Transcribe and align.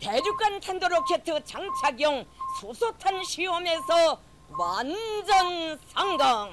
대륙간 0.00 0.60
탄도로켓 0.60 1.24
장착용 1.24 2.24
수소탄 2.60 3.22
시험에서 3.24 4.18
완전 4.58 5.78
성공. 5.94 6.50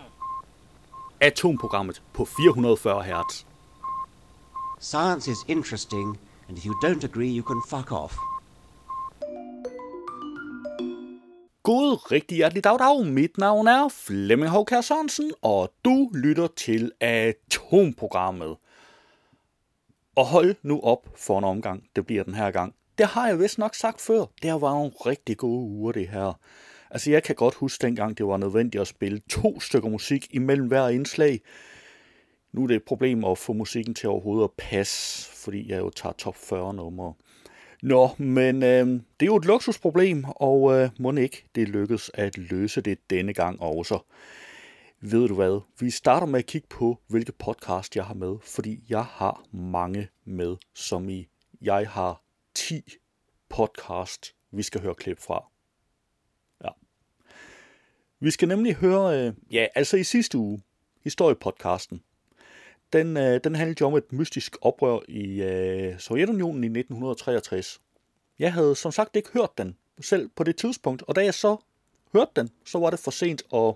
Atomprogrammet 1.19 2.01
på 2.13 2.25
440 2.25 3.03
Hz. 3.03 3.45
Science 4.79 5.27
is 5.27 5.43
interesting, 5.47 6.17
and 6.47 6.57
if 6.57 6.65
you 6.65 6.73
don't 6.83 7.03
agree, 7.03 7.29
you 7.29 7.43
can 7.43 7.61
fuck 7.67 7.91
off. 7.91 8.15
God, 11.63 12.11
rigtig 12.11 12.37
hjertelig 12.37 12.63
dag, 12.63 12.79
dag. 12.79 13.05
Mit 13.05 13.37
navn 13.37 13.67
er 13.67 13.87
Flemming 13.87 14.49
Håkær 14.49 14.81
Sørensen, 14.81 15.31
og 15.41 15.71
du 15.85 16.09
lytter 16.13 16.47
til 16.47 16.91
Atomprogrammet. 16.99 18.57
Og 20.15 20.25
hold 20.25 20.55
nu 20.61 20.81
op 20.81 21.07
for 21.15 21.37
en 21.37 21.43
omgang, 21.43 21.83
det 21.95 22.05
bliver 22.05 22.23
den 22.23 22.35
her 22.35 22.51
gang. 22.51 22.75
Det 22.98 23.06
har 23.06 23.28
jeg 23.28 23.38
vist 23.38 23.58
nok 23.58 23.74
sagt 23.74 24.00
før. 24.00 24.24
Det 24.42 24.60
var 24.60 24.82
en 24.82 24.92
rigtig 25.06 25.36
god 25.36 25.62
uge, 25.62 25.92
det 25.92 26.08
her. 26.08 26.40
Altså, 26.90 27.10
jeg 27.10 27.22
kan 27.22 27.34
godt 27.34 27.54
huske 27.54 27.86
dengang, 27.86 28.18
det 28.18 28.26
var 28.26 28.36
nødvendigt 28.36 28.80
at 28.80 28.86
spille 28.86 29.20
to 29.30 29.60
stykker 29.60 29.88
musik 29.88 30.26
imellem 30.30 30.66
hver 30.68 30.88
indslag. 30.88 31.40
Nu 32.52 32.62
er 32.62 32.66
det 32.66 32.76
et 32.76 32.82
problem 32.82 33.24
at 33.24 33.38
få 33.38 33.52
musikken 33.52 33.94
til 33.94 34.08
overhovedet 34.08 34.44
at 34.44 34.50
passe, 34.58 35.28
fordi 35.28 35.70
jeg 35.70 35.78
jo 35.78 35.90
tager 35.90 36.12
top 36.12 36.36
40 36.36 36.74
numre. 36.74 37.14
Nå, 37.82 38.08
men 38.18 38.62
øh, 38.62 38.86
det 38.86 39.00
er 39.20 39.26
jo 39.26 39.36
et 39.36 39.44
luksusproblem, 39.44 40.24
og 40.26 40.72
øh, 40.74 40.90
må 40.98 41.12
ikke 41.12 41.44
det 41.54 41.68
lykkes 41.68 42.10
at 42.14 42.38
løse 42.38 42.80
det 42.80 43.10
denne 43.10 43.32
gang 43.32 43.62
også. 43.62 43.98
Ved 45.00 45.28
du 45.28 45.34
hvad? 45.34 45.60
Vi 45.80 45.90
starter 45.90 46.26
med 46.26 46.38
at 46.38 46.46
kigge 46.46 46.68
på, 46.70 46.98
hvilke 47.08 47.32
podcast 47.32 47.96
jeg 47.96 48.04
har 48.04 48.14
med, 48.14 48.36
fordi 48.42 48.84
jeg 48.88 49.04
har 49.04 49.44
mange 49.52 50.08
med, 50.24 50.56
som 50.74 51.08
i 51.08 51.28
jeg 51.62 51.88
har 51.88 52.22
10 52.54 52.82
podcast, 53.48 54.34
vi 54.50 54.62
skal 54.62 54.80
høre 54.80 54.94
klip 54.94 55.18
fra. 55.18 55.44
Ja. 56.64 56.68
Vi 58.20 58.30
skal 58.30 58.48
nemlig 58.48 58.74
høre, 58.74 59.18
øh, 59.18 59.34
ja, 59.50 59.66
altså 59.74 59.96
i 59.96 60.04
sidste 60.04 60.38
uge, 60.38 60.62
historiepodcasten. 61.04 62.02
Den, 62.92 63.16
øh, 63.16 63.40
den 63.44 63.54
handlede 63.54 63.78
jo 63.80 63.86
om 63.86 63.94
et 63.94 64.12
mystisk 64.12 64.56
oprør 64.60 64.98
i 65.08 65.42
øh, 65.42 65.98
Sovjetunionen 65.98 66.64
i 66.64 66.66
1963. 66.66 67.80
Jeg 68.38 68.52
havde 68.52 68.76
som 68.76 68.92
sagt 68.92 69.16
ikke 69.16 69.30
hørt 69.32 69.58
den 69.58 69.76
selv 70.00 70.28
på 70.28 70.44
det 70.44 70.56
tidspunkt, 70.56 71.02
og 71.02 71.16
da 71.16 71.24
jeg 71.24 71.34
så 71.34 71.56
hørte 72.12 72.30
den, 72.36 72.50
så 72.64 72.78
var 72.78 72.90
det 72.90 72.98
for 72.98 73.10
sent 73.10 73.42
at, 73.54 73.74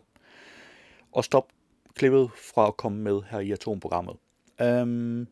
at 1.17 1.25
stoppe 1.25 1.55
klippet 1.95 2.31
fra 2.55 2.69
at 2.69 2.77
komme 2.77 2.99
med 2.99 3.23
her 3.31 3.41
i 3.41 3.53
atomprogrammet. 3.53 4.17
Um, 4.61 5.29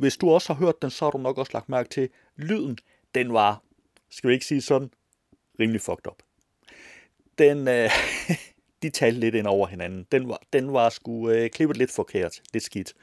hvis 0.00 0.16
du 0.16 0.30
også 0.30 0.52
har 0.52 0.60
hørt 0.60 0.82
den, 0.82 0.90
så 0.90 1.04
har 1.04 1.10
du 1.10 1.18
nok 1.18 1.38
også 1.38 1.50
lagt 1.54 1.68
mærke 1.68 1.88
til, 1.88 2.08
lyden, 2.36 2.78
den 3.14 3.32
var, 3.32 3.62
skal 4.10 4.28
vi 4.28 4.34
ikke 4.34 4.46
sige 4.46 4.62
sådan, 4.62 4.90
rimelig 5.60 5.80
fucked 5.80 6.06
up. 6.06 6.22
Den, 7.38 7.68
øh, 7.68 7.90
de 8.82 8.90
talte 8.90 9.20
lidt 9.20 9.34
ind 9.34 9.46
over 9.46 9.66
hinanden. 9.66 10.06
Den 10.12 10.28
var, 10.28 10.40
den 10.52 10.72
var 10.72 10.88
sgu 10.88 11.30
øh, 11.30 11.50
klippet 11.50 11.76
lidt 11.76 11.90
forkert, 11.90 12.42
lidt 12.52 12.64
skidt. 12.64 12.94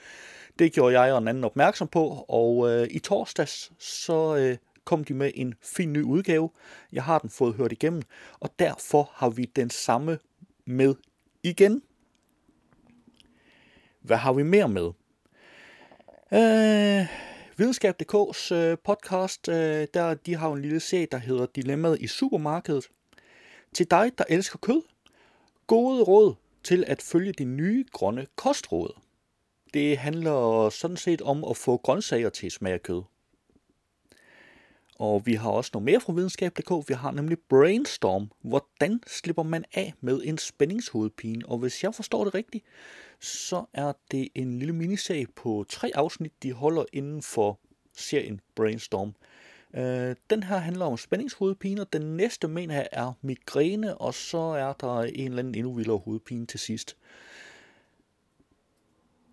Det 0.60 0.74
gjorde 0.74 1.00
jeg 1.00 1.14
og 1.14 1.18
en 1.18 1.28
anden 1.28 1.44
opmærksom 1.44 1.88
på, 1.88 2.26
og 2.28 2.70
øh, 2.72 2.88
i 2.92 3.00
torsdags, 3.00 3.72
så 3.80 4.36
øh, 4.36 4.58
kom 4.84 5.04
de 5.04 5.14
med 5.14 5.32
en 5.36 5.54
fin 5.62 5.94
ny 5.94 6.02
udgave. 6.02 6.50
Jeg 6.92 7.04
har 7.04 7.20
den 7.20 7.30
fået 7.30 7.56
hørt 7.56 7.72
igennem, 7.72 8.02
og 8.40 8.50
derfor 8.60 9.12
har 9.14 9.30
vi 9.30 9.46
den 9.46 9.70
samme 9.70 10.20
med 10.66 10.96
igen. 11.44 11.82
Hvad 14.02 14.18
har 14.18 14.34
vi 14.34 14.44
mere 14.44 14.70
med? 14.70 14.92
Øh, 16.34 17.08
Videnskab.dk's 17.58 18.54
øh, 18.54 18.78
podcast, 18.84 19.50
øh, 19.50 19.88
der 19.94 20.14
de 20.14 20.36
har 20.36 20.52
en 20.52 20.62
lille 20.62 20.80
serie, 20.80 21.08
der 21.12 21.18
hedder 21.18 21.46
Dilemmaet 21.46 22.02
i 22.02 22.08
supermarkedet. 22.08 22.88
Til 23.74 23.92
dig, 23.92 24.12
der 24.18 24.24
elsker 24.30 24.60
kød, 24.60 24.82
gode 25.68 26.04
råd 26.04 26.36
til 26.64 26.84
at 26.88 27.02
følge 27.02 27.32
de 27.32 27.46
nye 27.46 27.86
grønne 27.92 28.26
kostråd. 28.36 29.00
Det 29.74 29.98
handler 29.98 30.70
sådan 30.70 30.98
set 30.98 31.22
om 31.22 31.44
at 31.44 31.58
få 31.58 31.78
grøntsager 31.78 32.30
til 32.30 32.46
at 32.46 32.52
smage 32.52 32.80
kød. 32.80 33.02
Og 35.00 35.26
vi 35.26 35.34
har 35.34 35.50
også 35.50 35.72
noget 35.74 35.86
mere 35.86 36.00
fra 36.00 36.14
videnskab.dk. 36.14 36.90
Vi 36.90 36.94
har 36.94 37.12
nemlig 37.12 37.38
Brainstorm. 37.50 38.32
Hvordan 38.42 39.00
slipper 39.08 39.44
man 39.44 39.66
af 39.74 39.94
med 40.02 40.22
en 40.24 40.38
spændingshovedpine? 40.38 41.46
Og 41.46 41.58
hvis 41.58 41.84
jeg 41.84 41.96
forstår 41.96 42.24
det 42.24 42.34
rigtigt, 42.34 42.66
så 43.20 43.66
er 43.74 43.94
det 44.12 44.30
en 44.36 44.60
lille 44.60 44.74
miniserie 44.74 45.28
på 45.36 45.66
tre 45.70 45.92
afsnit, 45.96 46.44
de 46.44 46.52
holder 46.52 46.86
inden 46.94 47.22
for 47.22 47.60
serien 47.98 48.42
Brainstorm. 48.56 49.16
Øh, 49.76 50.16
den 50.30 50.44
her 50.44 50.58
handler 50.58 50.86
om 50.86 50.98
spændingshovedpine, 50.98 51.82
og 51.82 51.94
den 51.94 52.18
næste, 52.18 52.48
mener 52.48 52.76
jeg, 52.76 52.88
er 52.92 53.14
migræne, 53.22 53.98
og 53.98 54.14
så 54.14 54.38
er 54.38 54.74
der 54.74 55.02
en 55.02 55.26
eller 55.26 55.40
anden 55.40 55.56
endnu 55.56 55.74
vildere 55.74 55.98
hovedpine 55.98 56.46
til 56.46 56.60
sidst. 56.60 56.98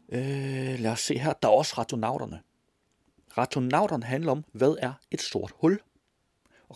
Øh, 0.08 0.78
lad 0.78 0.90
os 0.90 1.00
se 1.00 1.18
her. 1.18 1.32
Der 1.32 1.48
er 1.48 1.52
også 1.52 1.74
radionauterne. 1.78 2.40
Ratonauterne 3.38 4.04
handler 4.04 4.32
om, 4.32 4.44
hvad 4.52 4.76
er 4.78 4.92
et 5.10 5.20
sort 5.20 5.52
hul? 5.60 5.80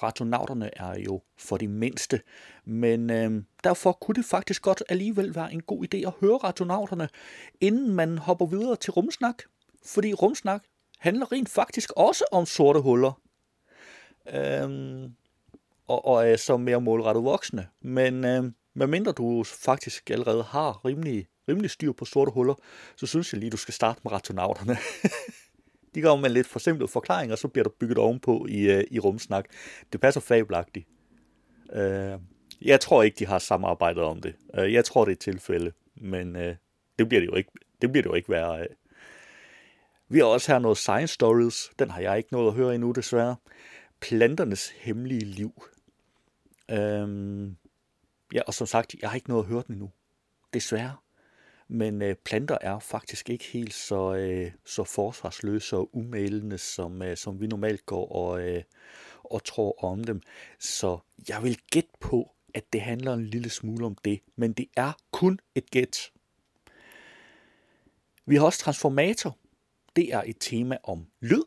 Ratonauterne 0.02 0.78
er 0.78 0.98
jo 0.98 1.22
for 1.38 1.56
de 1.56 1.68
mindste, 1.68 2.20
men 2.64 3.10
øh, 3.10 3.42
derfor 3.64 3.92
kunne 3.92 4.14
det 4.14 4.24
faktisk 4.24 4.62
godt 4.62 4.82
alligevel 4.88 5.34
være 5.34 5.52
en 5.52 5.62
god 5.62 5.84
idé 5.84 5.96
at 5.96 6.12
høre 6.20 6.36
ratonauterne, 6.36 7.08
inden 7.60 7.94
man 7.94 8.18
hopper 8.18 8.46
videre 8.46 8.76
til 8.76 8.90
rumsnak. 8.90 9.42
Fordi 9.86 10.14
rumsnak 10.14 10.64
handler 10.98 11.32
rent 11.32 11.48
faktisk 11.48 11.90
også 11.96 12.24
om 12.32 12.46
sorte 12.46 12.80
huller. 12.80 13.20
Øh, 14.32 15.10
og, 15.88 16.06
og 16.06 16.28
er 16.28 16.36
så 16.36 16.56
mere 16.56 16.80
målrettet 16.80 17.24
voksne. 17.24 17.68
Men 17.80 18.24
øh, 18.24 18.52
medmindre 18.74 19.12
du 19.12 19.44
faktisk 19.44 20.10
allerede 20.10 20.42
har 20.42 20.84
rimelig, 20.84 21.26
rimelig 21.48 21.70
styr 21.70 21.92
på 21.92 22.04
sorte 22.04 22.30
huller, 22.30 22.54
så 22.96 23.06
synes 23.06 23.32
jeg 23.32 23.40
lige, 23.40 23.50
du 23.50 23.56
skal 23.56 23.74
starte 23.74 24.00
med 24.04 24.12
ratonauterne. 24.12 24.76
De 25.98 26.02
kommer 26.02 26.20
med 26.20 26.30
en 26.30 26.34
lidt 26.34 26.46
forsimplet 26.46 26.90
forklaring, 26.90 27.32
og 27.32 27.38
så 27.38 27.48
bliver 27.48 27.62
der 27.62 27.70
bygget 27.70 27.98
ovenpå 27.98 28.46
i, 28.48 28.70
øh, 28.70 28.84
i 28.90 28.98
rumsnak. 28.98 29.44
Det 29.92 30.00
passer 30.00 30.20
fabelagtigt. 30.20 30.86
Øh, 31.72 32.18
jeg 32.62 32.80
tror 32.80 33.02
ikke, 33.02 33.18
de 33.18 33.26
har 33.26 33.38
samarbejdet 33.38 34.02
om 34.02 34.20
det. 34.20 34.34
Øh, 34.54 34.72
jeg 34.72 34.84
tror, 34.84 35.04
det 35.04 35.12
er 35.12 35.14
et 35.14 35.18
tilfælde, 35.18 35.72
men 35.96 36.36
øh, 36.36 36.56
det 36.98 37.08
bliver 37.08 37.20
det 37.20 37.26
jo 37.26 37.34
ikke, 37.34 37.50
det 37.82 37.92
bliver 37.92 38.02
det 38.02 38.10
jo 38.10 38.14
ikke 38.14 38.28
værre 38.28 38.60
af. 38.60 38.66
Vi 40.08 40.18
har 40.18 40.26
også 40.26 40.52
her 40.52 40.58
noget 40.58 40.78
Science 40.78 41.14
Stories. 41.14 41.70
Den 41.78 41.90
har 41.90 42.00
jeg 42.00 42.18
ikke 42.18 42.32
nået 42.32 42.48
at 42.48 42.54
høre 42.54 42.74
endnu, 42.74 42.92
desværre. 42.92 43.36
Planternes 44.00 44.68
hemmelige 44.68 45.24
liv. 45.24 45.62
Øhm, 46.70 47.56
ja, 48.32 48.40
og 48.46 48.54
som 48.54 48.66
sagt, 48.66 48.94
jeg 49.02 49.10
har 49.10 49.14
ikke 49.14 49.28
nået 49.28 49.42
at 49.42 49.48
høre 49.48 49.62
den 49.66 49.74
endnu. 49.74 49.90
Desværre. 50.54 50.96
Men 51.68 52.02
øh, 52.02 52.14
planter 52.14 52.58
er 52.60 52.78
faktisk 52.78 53.30
ikke 53.30 53.44
helt 53.44 53.74
så, 53.74 54.14
øh, 54.14 54.52
så 54.64 54.84
forsvarsløse 54.84 55.76
og 55.76 55.96
umælende, 55.96 56.58
som, 56.58 57.02
øh, 57.02 57.16
som 57.16 57.40
vi 57.40 57.46
normalt 57.46 57.86
går 57.86 58.12
og, 58.12 58.40
øh, 58.42 58.62
og 59.24 59.44
tror 59.44 59.84
om 59.84 60.04
dem. 60.04 60.20
Så 60.58 60.98
jeg 61.28 61.42
vil 61.42 61.58
gætte 61.70 61.90
på, 62.00 62.30
at 62.54 62.72
det 62.72 62.80
handler 62.80 63.14
en 63.14 63.26
lille 63.26 63.50
smule 63.50 63.86
om 63.86 63.96
det, 64.04 64.20
men 64.36 64.52
det 64.52 64.66
er 64.76 64.92
kun 65.12 65.38
et 65.54 65.70
gæt. 65.70 66.12
Vi 68.26 68.36
har 68.36 68.44
også 68.44 68.58
transformator. 68.58 69.36
Det 69.96 70.14
er 70.14 70.22
et 70.26 70.36
tema 70.40 70.78
om 70.82 71.06
lyd. 71.20 71.44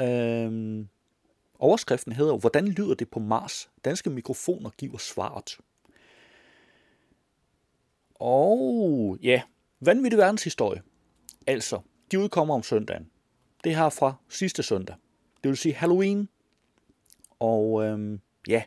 Øhm, 0.00 0.88
overskriften 1.58 2.12
hedder, 2.12 2.36
hvordan 2.36 2.68
lyder 2.68 2.94
det 2.94 3.10
på 3.10 3.18
Mars? 3.18 3.70
Danske 3.84 4.10
mikrofoner 4.10 4.70
giver 4.70 4.98
svaret. 4.98 5.58
Og 8.14 9.18
ja, 9.22 9.42
vanvittig 9.80 10.18
verdenshistorie. 10.18 10.82
Altså, 11.46 11.80
de 12.10 12.18
udkommer 12.18 12.54
om 12.54 12.62
søndagen. 12.62 13.10
Det 13.64 13.72
er 13.72 13.76
her 13.76 13.88
fra 13.88 14.14
sidste 14.28 14.62
søndag. 14.62 14.96
Det 15.42 15.48
vil 15.48 15.56
sige 15.56 15.74
Halloween. 15.74 16.28
Og 17.38 17.84
øhm, 17.84 18.20
ja, 18.48 18.62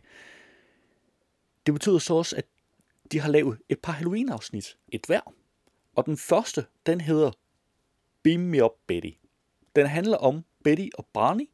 det 1.66 1.74
betyder 1.74 2.00
så 2.00 2.13
også, 2.13 2.36
at 2.36 2.45
de 3.12 3.19
har 3.19 3.30
lavet 3.30 3.57
et 3.69 3.80
par 3.80 3.92
Halloween-afsnit. 3.92 4.77
Et 4.89 5.06
hver. 5.07 5.33
Og 5.95 6.06
den 6.06 6.18
første, 6.18 6.66
den 6.86 7.01
hedder 7.01 7.31
Beam 8.24 8.39
Me 8.39 8.63
Up 8.63 8.72
Betty. 8.88 9.12
Den 9.75 9.88
handler 9.88 10.18
om 10.18 10.45
Betty 10.63 10.88
og 10.94 11.06
Barney. 11.13 11.45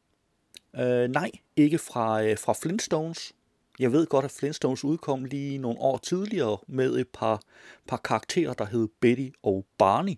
Øh, 0.75 1.09
nej, 1.09 1.31
ikke 1.56 1.77
fra, 1.77 2.23
øh, 2.23 2.38
fra 2.38 2.53
Flintstones. 2.53 3.33
Jeg 3.79 3.91
ved 3.91 4.07
godt, 4.07 4.25
at 4.25 4.31
Flintstones 4.31 4.83
udkom 4.83 5.25
lige 5.25 5.57
nogle 5.57 5.79
år 5.79 5.97
tidligere 5.97 6.57
med 6.67 6.95
et 6.95 7.07
par, 7.07 7.41
par 7.87 7.97
karakterer, 7.97 8.53
der 8.53 8.65
hed 8.65 8.87
Betty 8.99 9.29
og 9.43 9.65
Barney. 9.77 10.13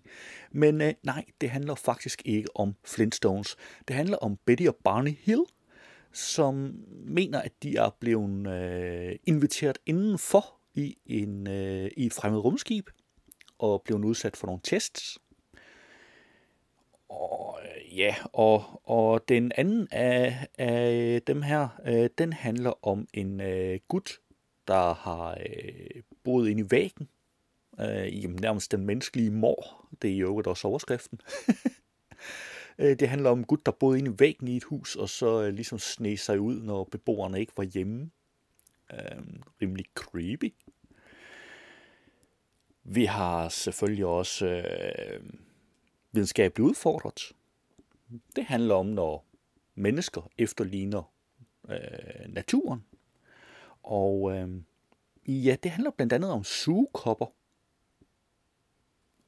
Men 0.50 0.80
øh, 0.80 0.94
nej, 1.02 1.24
det 1.40 1.50
handler 1.50 1.74
faktisk 1.74 2.22
ikke 2.24 2.48
om 2.56 2.74
Flintstones. 2.84 3.56
Det 3.88 3.96
handler 3.96 4.16
om 4.16 4.38
Betty 4.44 4.64
og 4.64 4.76
Barney 4.84 5.12
Hill, 5.20 5.42
som 6.12 6.74
mener, 7.06 7.40
at 7.40 7.52
de 7.62 7.76
er 7.76 7.90
blevet 8.00 8.46
øh, 8.46 9.16
inviteret 9.26 9.78
indenfor 9.86 10.54
i, 10.74 10.96
en, 11.06 11.46
øh, 11.46 11.90
i 11.96 12.06
et 12.06 12.12
fremmed 12.12 12.38
rumskib 12.38 12.90
og 13.58 13.82
blevet 13.84 14.04
udsat 14.04 14.36
for 14.36 14.46
nogle 14.46 14.60
tests. 14.64 15.18
Og 17.08 17.58
øh, 17.62 17.98
ja, 17.98 18.14
og, 18.32 18.80
og 18.84 19.28
den 19.28 19.52
anden 19.56 19.88
af, 19.90 20.46
af 20.58 20.92
øh, 20.92 21.20
dem 21.26 21.42
her, 21.42 21.68
øh, 21.86 22.10
den 22.18 22.32
handler 22.32 22.86
om 22.86 23.08
en 23.14 23.40
øh, 23.40 23.80
gut, 23.88 24.20
der 24.68 24.94
har 24.94 25.30
øh, 25.30 26.02
boet 26.24 26.48
inde 26.48 26.62
i 26.62 26.70
væggen. 26.70 27.08
Øh, 27.80 28.22
jamen, 28.22 28.38
nærmest 28.40 28.72
den 28.72 28.86
menneskelige 28.86 29.30
mor. 29.30 29.88
Det 30.02 30.12
er 30.12 30.18
jo 30.18 30.42
også 30.46 30.68
overskriften. 30.68 31.20
Øh, 32.78 32.98
det 32.98 33.08
handler 33.08 33.30
om 33.30 33.38
en 33.38 33.44
gut, 33.44 33.66
der 33.66 33.72
boede 33.72 33.98
inde 33.98 34.10
i 34.10 34.14
væggen 34.18 34.48
i 34.48 34.56
et 34.56 34.64
hus, 34.64 34.96
og 34.96 35.08
så 35.08 35.42
øh, 35.42 35.54
ligesom 35.54 35.78
sne 35.78 36.16
sig 36.16 36.40
ud, 36.40 36.60
når 36.60 36.84
beboerne 36.84 37.40
ikke 37.40 37.52
var 37.56 37.64
hjemme. 37.64 38.10
Øh, 38.92 39.22
rimelig 39.62 39.84
creepy. 39.94 40.54
Vi 42.84 43.04
har 43.04 43.48
selvfølgelig 43.48 44.06
også 44.06 44.46
øh, 44.46 45.20
videnskabeligt 46.12 46.68
udfordret. 46.68 47.32
Det 48.36 48.44
handler 48.44 48.74
om, 48.74 48.86
når 48.86 49.24
mennesker 49.74 50.30
efterligner 50.38 51.12
øh, 51.68 52.28
naturen. 52.28 52.84
Og 53.82 54.32
øh, 54.36 54.48
ja, 55.26 55.56
det 55.62 55.70
handler 55.70 55.90
blandt 55.90 56.12
andet 56.12 56.30
om 56.30 56.44
sugekopper 56.44 57.26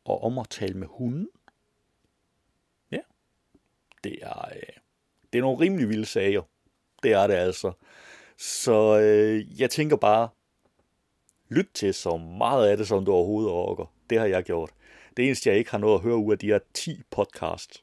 og 0.05 0.23
om 0.23 0.39
at 0.39 0.49
tale 0.49 0.75
med 0.75 0.87
hunden. 0.87 1.29
Ja, 2.91 3.01
det 4.05 4.19
er, 4.23 4.49
øh, 4.49 4.63
det 5.33 5.39
er 5.39 5.43
nogle 5.43 5.61
rimelig 5.61 5.89
vilde 5.89 6.07
sager. 6.07 6.43
Det 7.03 7.13
er 7.13 7.27
det 7.27 7.35
altså. 7.35 7.73
Så 8.37 8.99
øh, 8.99 9.61
jeg 9.61 9.71
tænker 9.71 9.97
bare, 9.97 10.29
lyt 11.49 11.69
til 11.75 11.95
så 11.95 12.17
meget 12.17 12.69
af 12.69 12.77
det, 12.77 12.89
som 12.89 13.05
du 13.05 13.13
overhovedet 13.13 13.51
orker. 13.51 13.93
Det 14.11 14.19
har 14.19 14.27
jeg 14.27 14.45
gjort. 14.45 14.71
Det 15.19 15.27
eneste, 15.27 15.51
jeg 15.51 15.59
ikke 15.59 15.71
har 15.71 15.79
noget 15.79 15.95
at 15.95 16.01
høre 16.01 16.17
ud 16.17 16.33
af 16.33 16.39
de 16.39 16.47
her 16.47 16.59
10 16.75 17.03
podcast, 17.11 17.83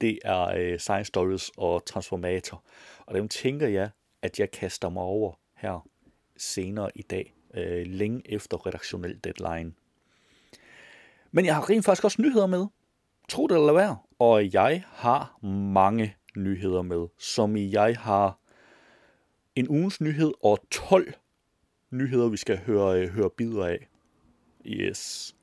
det 0.00 0.18
er 0.24 0.42
øh, 0.56 0.78
Science 0.78 1.08
Stories 1.08 1.50
og 1.56 1.84
Transformator. 1.86 2.62
Og 3.06 3.14
dem 3.14 3.28
tænker 3.28 3.68
jeg, 3.68 3.90
at 4.22 4.40
jeg 4.40 4.50
kaster 4.50 4.88
mig 4.88 5.02
over 5.02 5.32
her 5.54 5.88
senere 6.36 6.90
i 6.94 7.02
dag, 7.02 7.34
øh, 7.54 7.86
længe 7.86 8.22
efter 8.24 8.66
redaktionel 8.66 9.20
deadline. 9.24 9.72
Men 11.30 11.44
jeg 11.44 11.54
har 11.54 11.70
rent 11.70 11.84
faktisk 11.84 12.04
også 12.04 12.22
nyheder 12.22 12.46
med. 12.46 12.66
Tro 13.28 13.46
det 13.46 13.56
eller 13.56 13.72
hvad. 13.72 13.94
Og 14.18 14.54
jeg 14.54 14.84
har 14.86 15.38
mange 15.46 16.16
nyheder 16.36 16.82
med, 16.82 17.06
som 17.18 17.56
i 17.56 17.72
jeg 17.72 17.96
har 17.96 18.38
en 19.56 19.68
ugens 19.68 20.00
nyhed 20.00 20.32
og 20.42 20.58
12 20.70 21.14
nyheder, 21.90 22.28
vi 22.28 22.36
skal 22.36 22.58
høre, 22.58 23.00
øh, 23.00 23.08
høre 23.08 23.30
bidder 23.30 23.66
af. 23.66 23.88
Yes. 24.66 25.34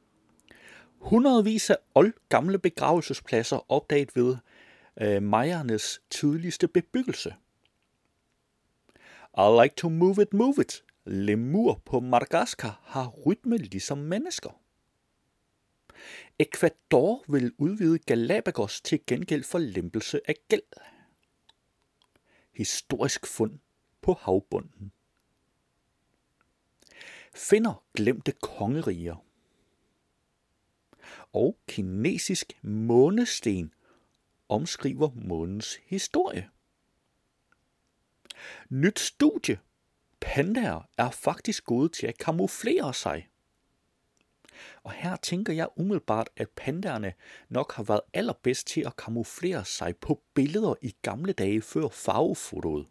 Hundredvis 1.06 1.70
af 1.70 1.78
old 1.96 2.14
gamle 2.30 2.60
begravelsespladser 2.60 3.72
opdaget 3.72 4.16
ved 4.16 4.38
øh, 5.02 5.24
Majernes 5.24 6.02
tidligste 6.10 6.68
bebyggelse. 6.68 7.36
I 9.38 9.62
like 9.62 9.76
to 9.76 9.90
move 9.90 10.22
it, 10.22 10.34
move 10.34 10.56
it. 10.62 10.84
Lemur 11.06 11.82
på 11.86 12.00
Madagaskar 12.00 12.82
har 12.84 13.08
rytme 13.08 13.58
ligesom 13.58 13.98
mennesker. 13.98 14.62
Ecuador 16.40 17.24
vil 17.28 17.54
udvide 17.58 18.00
Galapagos 18.00 18.82
til 18.82 19.00
gengæld 19.08 19.44
for 19.44 19.60
lempelse 19.60 20.22
af 20.28 20.36
gæld. 20.48 20.62
Historisk 22.54 23.28
fund 23.28 23.60
på 24.02 24.14
havbunden. 24.14 24.92
Finder 27.36 27.84
glemte 27.96 28.32
kongeriger. 28.32 29.25
Og 31.36 31.58
kinesisk 31.68 32.54
månesten 32.62 33.74
omskriver 34.50 35.10
månens 35.16 35.80
historie. 35.86 36.50
Nyt 38.70 39.00
studie. 39.00 39.60
Pandaer 40.20 40.90
er 40.98 41.10
faktisk 41.10 41.66
gode 41.66 41.90
til 41.90 42.08
at 42.08 42.18
kamuflere 42.18 42.94
sig. 42.94 43.30
Og 44.84 44.92
her 44.92 45.16
tænker 45.16 45.54
jeg 45.54 45.68
umiddelbart, 45.76 46.30
at 46.38 46.50
pandaerne 46.50 47.14
nok 47.50 47.74
har 47.74 47.84
været 47.84 48.02
allerbedst 48.14 48.68
til 48.68 48.82
at 48.82 48.96
kamuflere 48.96 49.66
sig 49.66 49.98
på 49.98 50.22
billeder 50.34 50.76
i 50.82 50.96
gamle 51.02 51.34
dage 51.34 51.62
før 51.62 51.88
farvefotoet. 51.88 52.88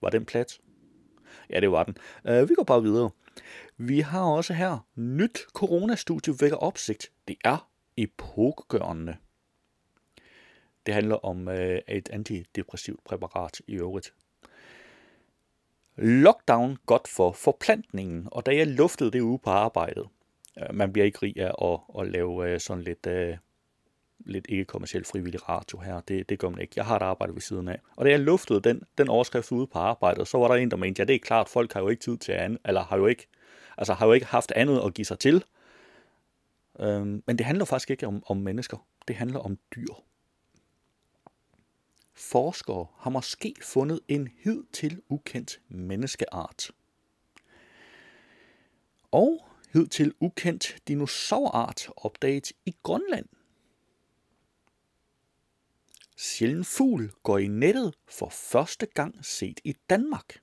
Var 0.00 0.10
den 0.10 0.24
plat? 0.24 0.60
Ja, 1.50 1.60
det 1.60 1.70
var 1.70 1.84
den. 1.84 1.96
Uh, 2.24 2.48
vi 2.48 2.54
går 2.54 2.64
bare 2.64 2.82
videre. 2.82 3.10
Vi 3.76 4.00
har 4.00 4.22
også 4.22 4.52
her 4.54 4.86
nyt 4.94 5.38
coronastudie 5.52 6.34
vækker 6.40 6.56
opsigt. 6.56 7.12
Det 7.28 7.36
er 7.44 7.68
epokegørende. 7.96 9.16
Det 10.86 10.94
handler 10.94 11.24
om 11.24 11.48
øh, 11.48 11.80
et 11.88 12.08
antidepressivt 12.08 13.04
præparat 13.04 13.60
i 13.66 13.74
øvrigt. 13.74 14.14
Lockdown 15.96 16.76
godt 16.86 17.08
for 17.08 17.32
forplantningen, 17.32 18.28
og 18.32 18.46
da 18.46 18.56
jeg 18.56 18.66
luftede 18.66 19.10
det 19.10 19.20
ude 19.20 19.38
på 19.38 19.50
arbejdet, 19.50 20.08
øh, 20.58 20.74
man 20.74 20.92
bliver 20.92 21.04
ikke 21.04 21.18
rig 21.22 21.36
af 21.36 21.72
at, 21.72 22.02
at 22.02 22.12
lave 22.12 22.54
uh, 22.54 22.58
sådan 22.60 22.82
lidt, 22.82 23.06
øh, 23.06 23.36
lidt 24.26 24.46
ikke-kommersiel 24.48 25.04
frivillig 25.04 25.48
radio 25.48 25.78
her. 25.78 26.00
Det, 26.00 26.28
det 26.28 26.38
gør 26.38 26.48
man 26.48 26.60
ikke. 26.60 26.72
Jeg 26.76 26.84
har 26.84 26.96
et 26.96 27.02
arbejde 27.02 27.34
ved 27.34 27.40
siden 27.40 27.68
af. 27.68 27.80
Og 27.96 28.04
da 28.04 28.10
jeg 28.10 28.20
luftede 28.20 28.60
den, 28.60 28.82
den 28.98 29.08
overskrift 29.08 29.52
ude 29.52 29.66
på 29.66 29.78
arbejdet, 29.78 30.28
så 30.28 30.38
var 30.38 30.48
der 30.48 30.54
en, 30.54 30.70
der 30.70 30.76
mente, 30.76 31.00
ja, 31.00 31.04
det 31.04 31.14
er 31.14 31.18
klart, 31.18 31.48
folk 31.48 31.72
har 31.72 31.80
jo 31.80 31.88
ikke 31.88 32.02
tid 32.02 32.16
til 32.16 32.32
andet, 32.32 32.58
eller 32.64 32.84
har 32.84 32.96
jo 32.96 33.06
ikke, 33.06 33.26
altså 33.78 33.94
har 33.94 34.06
jo 34.06 34.12
ikke 34.12 34.26
haft 34.26 34.52
andet 34.56 34.82
at 34.86 34.94
give 34.94 35.04
sig 35.04 35.18
til. 35.18 35.44
Øhm, 36.80 37.22
men 37.26 37.38
det 37.38 37.46
handler 37.46 37.64
faktisk 37.64 37.90
ikke 37.90 38.06
om, 38.06 38.22
om 38.26 38.36
mennesker. 38.36 38.86
Det 39.08 39.16
handler 39.16 39.38
om 39.38 39.58
dyr. 39.76 39.94
Forskere 42.14 42.86
har 42.98 43.10
måske 43.10 43.54
fundet 43.62 44.00
en 44.08 44.28
hidtil 44.44 45.00
ukendt 45.08 45.60
menneskeart. 45.68 46.70
Og 49.10 49.46
hidtil 49.72 50.14
ukendt 50.20 50.76
dinosaurart 50.88 51.88
opdaget 51.96 52.52
i 52.66 52.76
Grønland. 52.82 53.26
Sjælden 56.22 56.64
fugl 56.64 57.10
går 57.22 57.38
i 57.38 57.46
nettet 57.46 57.94
for 58.08 58.28
første 58.28 58.86
gang 58.86 59.24
set 59.24 59.60
i 59.64 59.74
Danmark. 59.90 60.40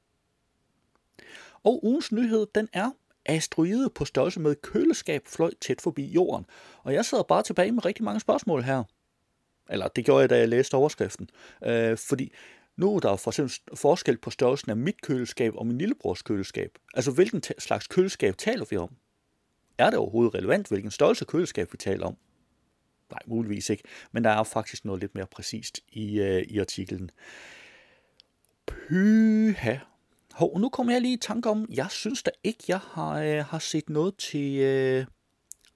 Og 1.64 1.86
ugens 1.86 2.12
nyhed, 2.12 2.48
den 2.56 2.70
er, 2.74 2.92
asteroide 3.26 3.90
på 3.90 4.06
størrelse 4.06 4.40
med 4.40 4.56
køleskab 4.56 5.28
fløj 5.28 5.52
tæt 5.62 5.82
forbi 5.82 6.06
jorden. 6.06 6.46
Og 6.84 6.94
jeg 6.94 7.06
sidder 7.06 7.24
bare 7.24 7.44
tilbage 7.44 7.72
med 7.72 7.86
rigtig 7.86 8.04
mange 8.04 8.20
spørgsmål 8.20 8.64
her. 8.64 8.84
Eller 9.70 9.88
det 9.88 10.06
gjorde 10.06 10.22
jeg, 10.22 10.30
da 10.30 10.38
jeg 10.38 10.50
læste 10.50 10.76
overskriften. 10.76 11.30
Øh, 11.66 11.98
fordi 11.98 12.34
nu 12.78 12.96
er 12.96 13.00
der 13.00 13.16
for 13.16 13.32
eksempel 13.32 13.78
forskel 13.78 14.18
på 14.18 14.30
størrelsen 14.30 14.72
af 14.72 14.78
mit 14.78 15.02
køleskab 15.02 15.56
og 15.56 15.68
min 15.68 15.78
lillebrors 15.78 16.22
køleskab. 16.22 16.78
Altså 16.94 17.12
hvilken 17.12 17.44
slags 17.60 17.88
køleskab 17.88 18.38
taler 18.38 18.66
vi 18.70 18.78
om? 18.78 18.96
Er 19.78 19.90
det 19.90 20.00
overhovedet 20.00 20.34
relevant, 20.34 20.68
hvilken 20.68 20.92
størrelse 20.92 21.26
køleskab 21.26 21.72
vi 21.72 21.78
taler 21.78 22.06
om? 22.06 22.18
Nej, 23.12 23.20
muligvis 23.28 23.70
ikke. 23.70 23.84
Men 24.12 24.24
der 24.24 24.30
er 24.30 24.44
faktisk 24.44 24.86
noget 24.86 25.02
lidt 25.02 25.16
mere 25.16 25.26
præcist 25.26 25.80
i, 25.92 26.20
øh, 26.20 26.42
i 26.42 26.60
artiklen. 26.60 27.12
Pyha. 28.68 29.78
Hov, 30.34 30.60
nu 30.60 30.70
kommer 30.70 30.94
jeg 30.94 31.02
lige 31.02 31.14
i 31.14 31.20
tanke 31.22 31.50
om, 31.50 31.70
jeg 31.74 31.88
synes 31.90 32.24
da 32.24 32.32
ikke, 32.44 32.64
jeg 32.68 32.80
har, 32.80 33.22
øh, 33.22 33.46
har 33.46 33.60
set 33.60 33.90
noget 33.90 34.18
til, 34.18 34.60
øh, 34.60 35.06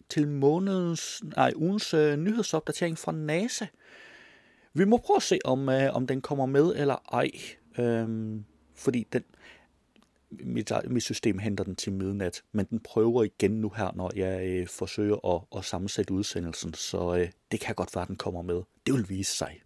til 0.09 0.27
månedens, 0.27 1.23
nej, 1.23 1.51
ugens 1.55 1.93
øh, 1.93 2.17
nyhedsopdatering 2.17 2.97
fra 2.97 3.11
NASA. 3.11 3.65
Vi 4.73 4.85
må 4.85 4.97
prøve 4.97 5.17
at 5.17 5.23
se, 5.23 5.39
om, 5.45 5.69
øh, 5.69 5.95
om 5.95 6.07
den 6.07 6.21
kommer 6.21 6.45
med 6.45 6.75
eller 6.75 6.95
ej. 7.13 7.31
Øhm, 7.79 8.45
fordi 8.75 9.07
den, 9.13 9.23
mit, 10.43 10.71
mit 10.89 11.03
system 11.03 11.39
henter 11.39 11.63
den 11.63 11.75
til 11.75 11.93
midnat, 11.93 12.41
men 12.51 12.65
den 12.65 12.79
prøver 12.79 13.23
igen 13.23 13.51
nu 13.51 13.71
her, 13.75 13.91
når 13.95 14.11
jeg 14.15 14.47
øh, 14.47 14.67
forsøger 14.67 15.35
at, 15.35 15.57
at 15.59 15.65
sammensætte 15.65 16.13
udsendelsen, 16.13 16.73
så 16.73 17.15
øh, 17.15 17.29
det 17.51 17.59
kan 17.59 17.75
godt 17.75 17.95
være, 17.95 18.01
at 18.01 18.07
den 18.07 18.15
kommer 18.15 18.41
med. 18.41 18.61
Det 18.85 18.93
vil 18.93 19.09
vise 19.09 19.37
sig. 19.37 19.61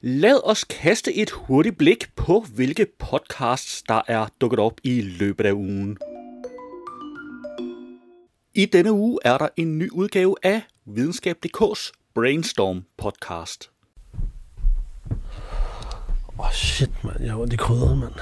Lad 0.00 0.40
os 0.44 0.64
kaste 0.64 1.14
et 1.14 1.30
hurtigt 1.30 1.78
blik 1.78 2.14
på, 2.16 2.44
hvilke 2.54 2.86
podcasts, 2.98 3.82
der 3.82 4.02
er 4.08 4.28
dukket 4.40 4.58
op 4.58 4.80
i 4.84 5.00
løbet 5.00 5.46
af 5.46 5.52
ugen. 5.52 5.98
I 8.54 8.64
denne 8.64 8.92
uge 8.92 9.18
er 9.24 9.38
der 9.38 9.48
en 9.56 9.78
ny 9.78 9.90
udgave 9.90 10.36
af 10.42 10.62
Videnskab.dk's 10.84 11.92
Brainstorm 12.14 12.84
podcast. 12.96 13.75
Åh, 16.38 16.46
oh, 16.46 16.52
shit, 16.52 17.04
mand. 17.04 17.20
Jeg 17.20 17.30
har 17.30 17.38
ondt 17.38 17.52
i 17.52 17.56
krydderet, 17.56 17.98
mand. 17.98 18.12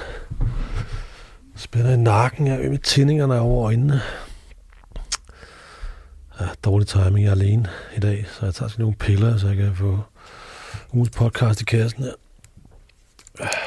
Spænder 1.55 1.93
i 1.93 1.97
nakken, 1.97 2.47
jeg 2.47 2.65
er 2.65 2.69
med 2.69 2.77
tændingerne 2.77 3.39
over 3.39 3.65
øjnene. 3.65 4.01
Ja, 6.39 6.45
dårlig 6.63 6.87
timing, 6.87 7.25
jeg 7.25 7.27
er 7.27 7.35
alene 7.35 7.69
i 7.95 7.99
dag, 7.99 8.25
så 8.27 8.45
jeg 8.45 8.53
tager 8.53 8.69
sådan 8.69 8.83
nogle 8.83 8.95
piller, 8.95 9.37
så 9.37 9.47
jeg 9.47 9.55
kan 9.55 9.75
få 9.75 9.99
ugens 10.93 11.09
podcast 11.09 11.61
i 11.61 11.65
kassen 11.65 12.03
her. 12.03 12.13
Ah. 13.39 13.65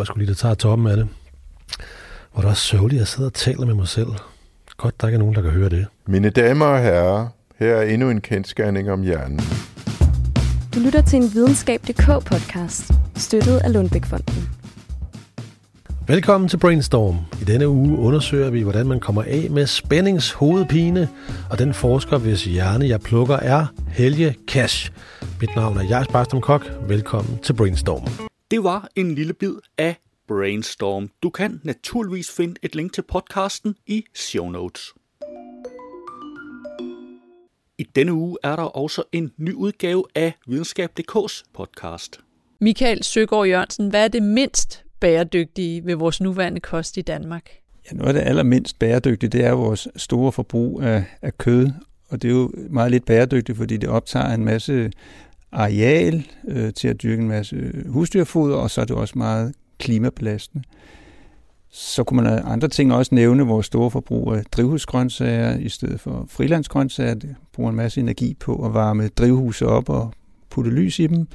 jeg 0.00 0.06
skulle 0.06 0.24
lige, 0.24 0.34
der 0.34 0.34
tager 0.34 0.54
toppen 0.54 0.86
af 0.86 0.96
det. 0.96 1.08
Hvor 2.32 2.42
der 2.42 2.50
er 2.50 2.54
sørgeligt, 2.54 2.98
at 2.98 3.00
jeg 3.00 3.08
sidder 3.08 3.30
og 3.30 3.34
taler 3.34 3.66
med 3.66 3.74
mig 3.74 3.88
selv. 3.88 4.08
Godt, 4.80 5.00
der 5.00 5.06
ikke 5.06 5.14
er 5.14 5.18
nogen, 5.18 5.34
der 5.34 5.42
kan 5.42 5.50
høre 5.50 5.68
det. 5.68 5.86
Mine 6.06 6.30
damer 6.30 6.66
og 6.66 6.82
herrer, 6.82 7.28
her 7.58 7.74
er 7.74 7.82
endnu 7.82 8.10
en 8.10 8.20
kendskærning 8.20 8.90
om 8.90 9.02
hjernen. 9.02 9.40
Du 10.74 10.80
lytter 10.80 11.02
til 11.02 11.16
en 11.16 11.34
videnskab.dk 11.34 12.06
podcast, 12.06 12.92
støttet 13.16 13.58
af 13.58 13.72
Lundbækfonden. 13.72 14.48
Velkommen 16.06 16.48
til 16.48 16.56
Brainstorm. 16.56 17.16
I 17.40 17.44
denne 17.44 17.68
uge 17.68 17.98
undersøger 17.98 18.50
vi, 18.50 18.62
hvordan 18.62 18.86
man 18.86 19.00
kommer 19.00 19.22
af 19.22 19.46
med 19.50 19.66
spændingshovedpine, 19.66 21.08
og 21.50 21.58
den 21.58 21.74
forsker, 21.74 22.18
hvis 22.18 22.44
hjerne 22.44 22.88
jeg 22.88 23.00
plukker, 23.00 23.36
er 23.36 23.66
Helge 23.88 24.36
Cash. 24.46 24.92
Mit 25.40 25.56
navn 25.56 25.76
er 25.76 25.82
Jais 25.82 26.08
Barstrom 26.08 26.40
Kok. 26.40 26.62
Velkommen 26.88 27.38
til 27.38 27.52
Brainstorm. 27.52 28.28
Det 28.50 28.64
var 28.64 28.88
en 28.96 29.14
lille 29.14 29.32
bid 29.32 29.54
af 29.78 29.96
Brainstorm. 30.30 31.10
Du 31.22 31.30
kan 31.30 31.60
naturligvis 31.64 32.30
finde 32.30 32.54
et 32.62 32.74
link 32.74 32.92
til 32.92 33.02
podcasten 33.02 33.74
i 33.86 34.04
show 34.14 34.48
notes. 34.48 34.94
I 37.78 37.82
denne 37.96 38.12
uge 38.12 38.38
er 38.42 38.56
der 38.56 38.62
også 38.62 39.02
en 39.12 39.32
ny 39.36 39.52
udgave 39.52 40.04
af 40.14 40.32
Videnskab.dk's 40.46 41.42
podcast. 41.54 42.20
Michael 42.60 43.04
Søgaard 43.04 43.46
Jørgensen, 43.46 43.88
hvad 43.88 44.04
er 44.04 44.08
det 44.08 44.22
mindst 44.22 44.84
bæredygtige 45.00 45.86
ved 45.86 45.94
vores 45.94 46.20
nuværende 46.20 46.60
kost 46.60 46.96
i 46.96 47.02
Danmark? 47.02 47.50
Ja, 47.90 47.96
noget 47.96 48.08
af 48.08 48.14
det 48.14 48.28
allermindst 48.28 48.78
bæredygtige, 48.78 49.30
det 49.30 49.44
er 49.44 49.52
vores 49.52 49.88
store 49.96 50.32
forbrug 50.32 50.82
af, 50.82 51.04
af 51.22 51.38
kød, 51.38 51.68
og 52.08 52.22
det 52.22 52.28
er 52.28 52.32
jo 52.32 52.52
meget 52.70 52.90
lidt 52.90 53.04
bæredygtigt, 53.04 53.58
fordi 53.58 53.76
det 53.76 53.88
optager 53.88 54.34
en 54.34 54.44
masse 54.44 54.90
areal 55.52 56.26
øh, 56.48 56.72
til 56.72 56.88
at 56.88 57.02
dyrke 57.02 57.22
en 57.22 57.28
masse 57.28 57.72
husdyrfoder, 57.88 58.56
og 58.56 58.70
så 58.70 58.80
er 58.80 58.84
det 58.84 58.96
også 58.96 59.18
meget 59.18 59.54
klimabelastende. 59.80 60.64
Så 61.72 62.04
kunne 62.04 62.22
man 62.22 62.42
andre 62.44 62.68
ting 62.68 62.94
også 62.94 63.14
nævne 63.14 63.42
vores 63.42 63.66
store 63.66 63.90
forbrug 63.90 64.34
af 64.34 64.42
drivhusgrøntsager 64.52 65.58
i 65.58 65.68
stedet 65.68 66.00
for 66.00 66.26
frilandsgrøntsager. 66.28 67.14
Det 67.14 67.36
bruger 67.52 67.70
en 67.70 67.76
masse 67.76 68.00
energi 68.00 68.34
på 68.40 68.66
at 68.66 68.74
varme 68.74 69.08
drivhuse 69.08 69.66
op 69.66 69.88
og 69.88 70.12
putte 70.50 70.70
lys 70.70 70.98
i 70.98 71.06
dem. 71.06 71.26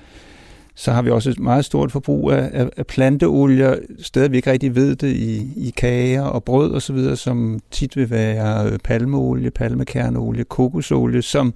Så 0.76 0.92
har 0.92 1.02
vi 1.02 1.10
også 1.10 1.30
et 1.30 1.40
meget 1.40 1.66
stort 1.66 1.92
forbrug 1.92 2.32
af, 2.32 2.50
af, 2.54 2.70
af 2.78 2.88
planteolier, 2.88 3.76
steder 4.00 4.28
vi 4.28 4.38
ikke 4.38 4.52
rigtig 4.52 4.76
ved 4.76 4.96
det, 4.96 5.16
i, 5.16 5.68
i 5.68 5.70
kager 5.78 6.22
og 6.22 6.44
brød 6.44 6.72
og 6.72 6.82
så 6.82 6.94
videre, 6.94 7.16
som 7.16 7.60
tit 7.72 7.96
vil 7.98 8.10
være 8.10 8.72
øh, 8.72 8.80
palmeolie, 8.84 9.52
palmekerneolie, 9.52 10.44
kokosolie, 10.44 11.22
som 11.22 11.54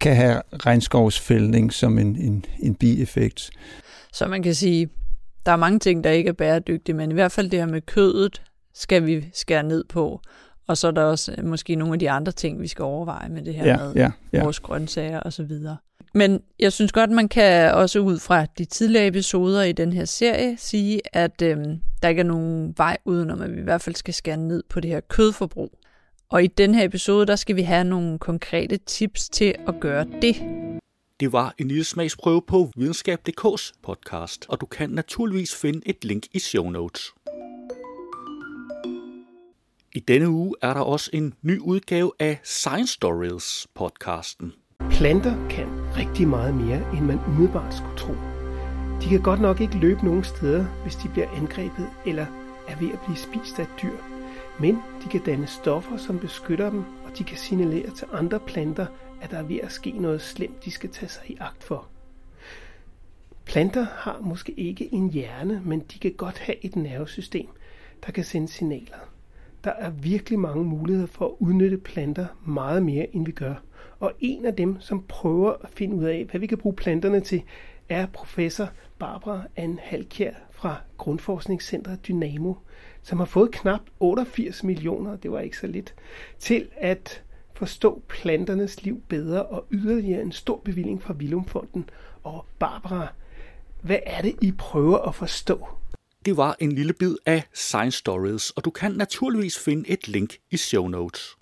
kan 0.00 0.16
have 0.16 0.42
regnskovsfældning 0.66 1.72
som 1.72 1.98
en, 1.98 2.16
en, 2.16 2.44
en 2.60 2.74
bieffekt. 2.74 3.50
Så 4.12 4.28
man 4.28 4.42
kan 4.42 4.54
sige, 4.54 4.88
der 5.46 5.52
er 5.52 5.56
mange 5.56 5.78
ting, 5.78 6.04
der 6.04 6.10
ikke 6.10 6.28
er 6.28 6.32
bæredygtige, 6.32 6.96
men 6.96 7.10
i 7.10 7.14
hvert 7.14 7.32
fald 7.32 7.50
det 7.50 7.58
her 7.58 7.66
med 7.66 7.80
kødet 7.80 8.42
skal 8.74 9.06
vi 9.06 9.30
skære 9.34 9.62
ned 9.62 9.84
på. 9.84 10.20
Og 10.66 10.78
så 10.78 10.86
er 10.86 10.90
der 10.90 11.02
også 11.02 11.34
øh, 11.38 11.44
måske 11.44 11.74
nogle 11.74 11.92
af 11.94 11.98
de 11.98 12.10
andre 12.10 12.32
ting, 12.32 12.60
vi 12.60 12.68
skal 12.68 12.82
overveje 12.82 13.28
med 13.28 13.42
det 13.42 13.54
her 13.54 13.66
Ja, 13.66 13.76
med 13.76 13.94
ja, 13.94 14.10
ja. 14.32 14.42
vores 14.42 14.60
grøntsager 14.60 15.20
og 15.20 15.32
så 15.32 15.42
videre. 15.42 15.76
Men 16.14 16.40
jeg 16.58 16.72
synes 16.72 16.92
godt, 16.92 17.10
man 17.10 17.28
kan 17.28 17.74
også 17.74 17.98
ud 17.98 18.18
fra 18.18 18.44
de 18.58 18.64
tidligere 18.64 19.06
episoder 19.06 19.62
i 19.62 19.72
den 19.72 19.92
her 19.92 20.04
serie 20.04 20.56
sige, 20.58 21.00
at 21.12 21.42
øhm, 21.42 21.78
der 22.02 22.08
ikke 22.08 22.20
er 22.20 22.24
nogen 22.24 22.74
vej 22.76 22.96
udenom, 23.04 23.42
at 23.42 23.52
vi 23.52 23.60
i 23.60 23.64
hvert 23.64 23.80
fald 23.80 23.94
skal 23.94 24.14
skære 24.14 24.36
ned 24.36 24.62
på 24.70 24.80
det 24.80 24.90
her 24.90 25.00
kødforbrug. 25.00 25.78
Og 26.30 26.44
i 26.44 26.46
den 26.46 26.74
her 26.74 26.84
episode, 26.84 27.26
der 27.26 27.36
skal 27.36 27.56
vi 27.56 27.62
have 27.62 27.84
nogle 27.84 28.18
konkrete 28.18 28.76
tips 28.76 29.28
til 29.28 29.54
at 29.68 29.74
gøre 29.80 30.06
det. 30.22 30.61
Det 31.22 31.32
var 31.32 31.54
en 31.58 31.68
lille 31.68 31.84
smagsprøve 31.84 32.42
på 32.42 32.70
Videnskab.dk's 32.76 33.72
podcast, 33.82 34.46
og 34.48 34.60
du 34.60 34.66
kan 34.66 34.90
naturligvis 34.90 35.54
finde 35.54 35.80
et 35.86 36.04
link 36.04 36.22
i 36.32 36.38
show 36.38 36.70
notes. 36.70 37.14
I 39.94 40.00
denne 40.00 40.28
uge 40.28 40.54
er 40.62 40.74
der 40.74 40.80
også 40.80 41.10
en 41.12 41.34
ny 41.42 41.58
udgave 41.58 42.12
af 42.18 42.40
Science 42.44 42.92
Stories 42.92 43.66
podcasten. 43.74 44.52
Planter 44.90 45.48
kan 45.48 45.66
rigtig 45.96 46.28
meget 46.28 46.54
mere, 46.54 46.96
end 46.96 47.04
man 47.04 47.18
umiddelbart 47.28 47.74
skulle 47.74 47.96
tro. 47.96 48.12
De 49.02 49.08
kan 49.08 49.22
godt 49.22 49.40
nok 49.40 49.60
ikke 49.60 49.78
løbe 49.78 50.04
nogen 50.04 50.24
steder, 50.24 50.64
hvis 50.82 50.96
de 50.96 51.08
bliver 51.08 51.30
angrebet 51.30 51.90
eller 52.06 52.26
er 52.68 52.78
ved 52.80 52.92
at 52.92 53.00
blive 53.06 53.16
spist 53.16 53.58
af 53.58 53.66
dyr. 53.82 54.11
Men 54.62 54.74
de 54.74 55.08
kan 55.10 55.20
danne 55.20 55.46
stoffer, 55.46 55.96
som 55.96 56.18
beskytter 56.18 56.70
dem, 56.70 56.84
og 57.04 57.18
de 57.18 57.24
kan 57.24 57.36
signalere 57.36 57.90
til 57.90 58.06
andre 58.12 58.40
planter, 58.40 58.86
at 59.22 59.30
der 59.30 59.38
er 59.38 59.42
ved 59.42 59.58
at 59.62 59.72
ske 59.72 59.90
noget 59.90 60.20
slemt, 60.20 60.64
de 60.64 60.70
skal 60.70 60.90
tage 60.90 61.08
sig 61.08 61.30
i 61.30 61.36
agt 61.40 61.64
for. 61.64 61.86
Planter 63.44 63.86
har 63.90 64.20
måske 64.20 64.52
ikke 64.52 64.94
en 64.94 65.10
hjerne, 65.10 65.62
men 65.64 65.80
de 65.80 65.98
kan 65.98 66.12
godt 66.12 66.38
have 66.38 66.64
et 66.64 66.76
nervesystem, 66.76 67.46
der 68.06 68.12
kan 68.12 68.24
sende 68.24 68.48
signaler. 68.48 68.96
Der 69.64 69.70
er 69.70 69.90
virkelig 69.90 70.38
mange 70.38 70.64
muligheder 70.64 71.06
for 71.06 71.26
at 71.26 71.34
udnytte 71.38 71.78
planter 71.78 72.26
meget 72.46 72.82
mere, 72.82 73.14
end 73.16 73.26
vi 73.26 73.32
gør. 73.32 73.54
Og 74.00 74.12
en 74.20 74.44
af 74.46 74.56
dem, 74.56 74.80
som 74.80 75.04
prøver 75.08 75.52
at 75.62 75.70
finde 75.70 75.96
ud 75.96 76.04
af, 76.04 76.26
hvad 76.30 76.40
vi 76.40 76.46
kan 76.46 76.58
bruge 76.58 76.76
planterne 76.76 77.20
til, 77.20 77.42
er 77.88 78.06
professor 78.06 78.68
Barbara 78.98 79.42
Ann 79.56 79.78
Halkjær 79.82 80.34
fra 80.50 80.76
Grundforskningscentret 80.98 82.06
Dynamo, 82.08 82.54
som 83.02 83.18
har 83.18 83.24
fået 83.24 83.50
knap 83.50 83.80
88 84.00 84.64
millioner, 84.64 85.16
det 85.16 85.32
var 85.32 85.40
ikke 85.40 85.58
så 85.58 85.66
lidt, 85.66 85.94
til 86.38 86.68
at 86.76 87.22
forstå 87.54 88.02
planternes 88.08 88.82
liv 88.82 89.02
bedre 89.08 89.42
og 89.46 89.66
yderligere 89.70 90.22
en 90.22 90.32
stor 90.32 90.60
bevilling 90.64 91.02
fra 91.02 91.14
Vilumfonden. 91.14 91.90
Og 92.22 92.46
Barbara, 92.58 93.08
hvad 93.82 93.98
er 94.06 94.22
det, 94.22 94.34
I 94.42 94.52
prøver 94.52 94.98
at 94.98 95.14
forstå? 95.14 95.66
Det 96.24 96.36
var 96.36 96.56
en 96.60 96.72
lille 96.72 96.92
bid 96.92 97.16
af 97.26 97.42
Science 97.52 97.98
Stories, 97.98 98.50
og 98.50 98.64
du 98.64 98.70
kan 98.70 98.92
naturligvis 98.92 99.58
finde 99.58 99.90
et 99.90 100.08
link 100.08 100.36
i 100.50 100.56
show 100.56 100.88
notes. 100.88 101.36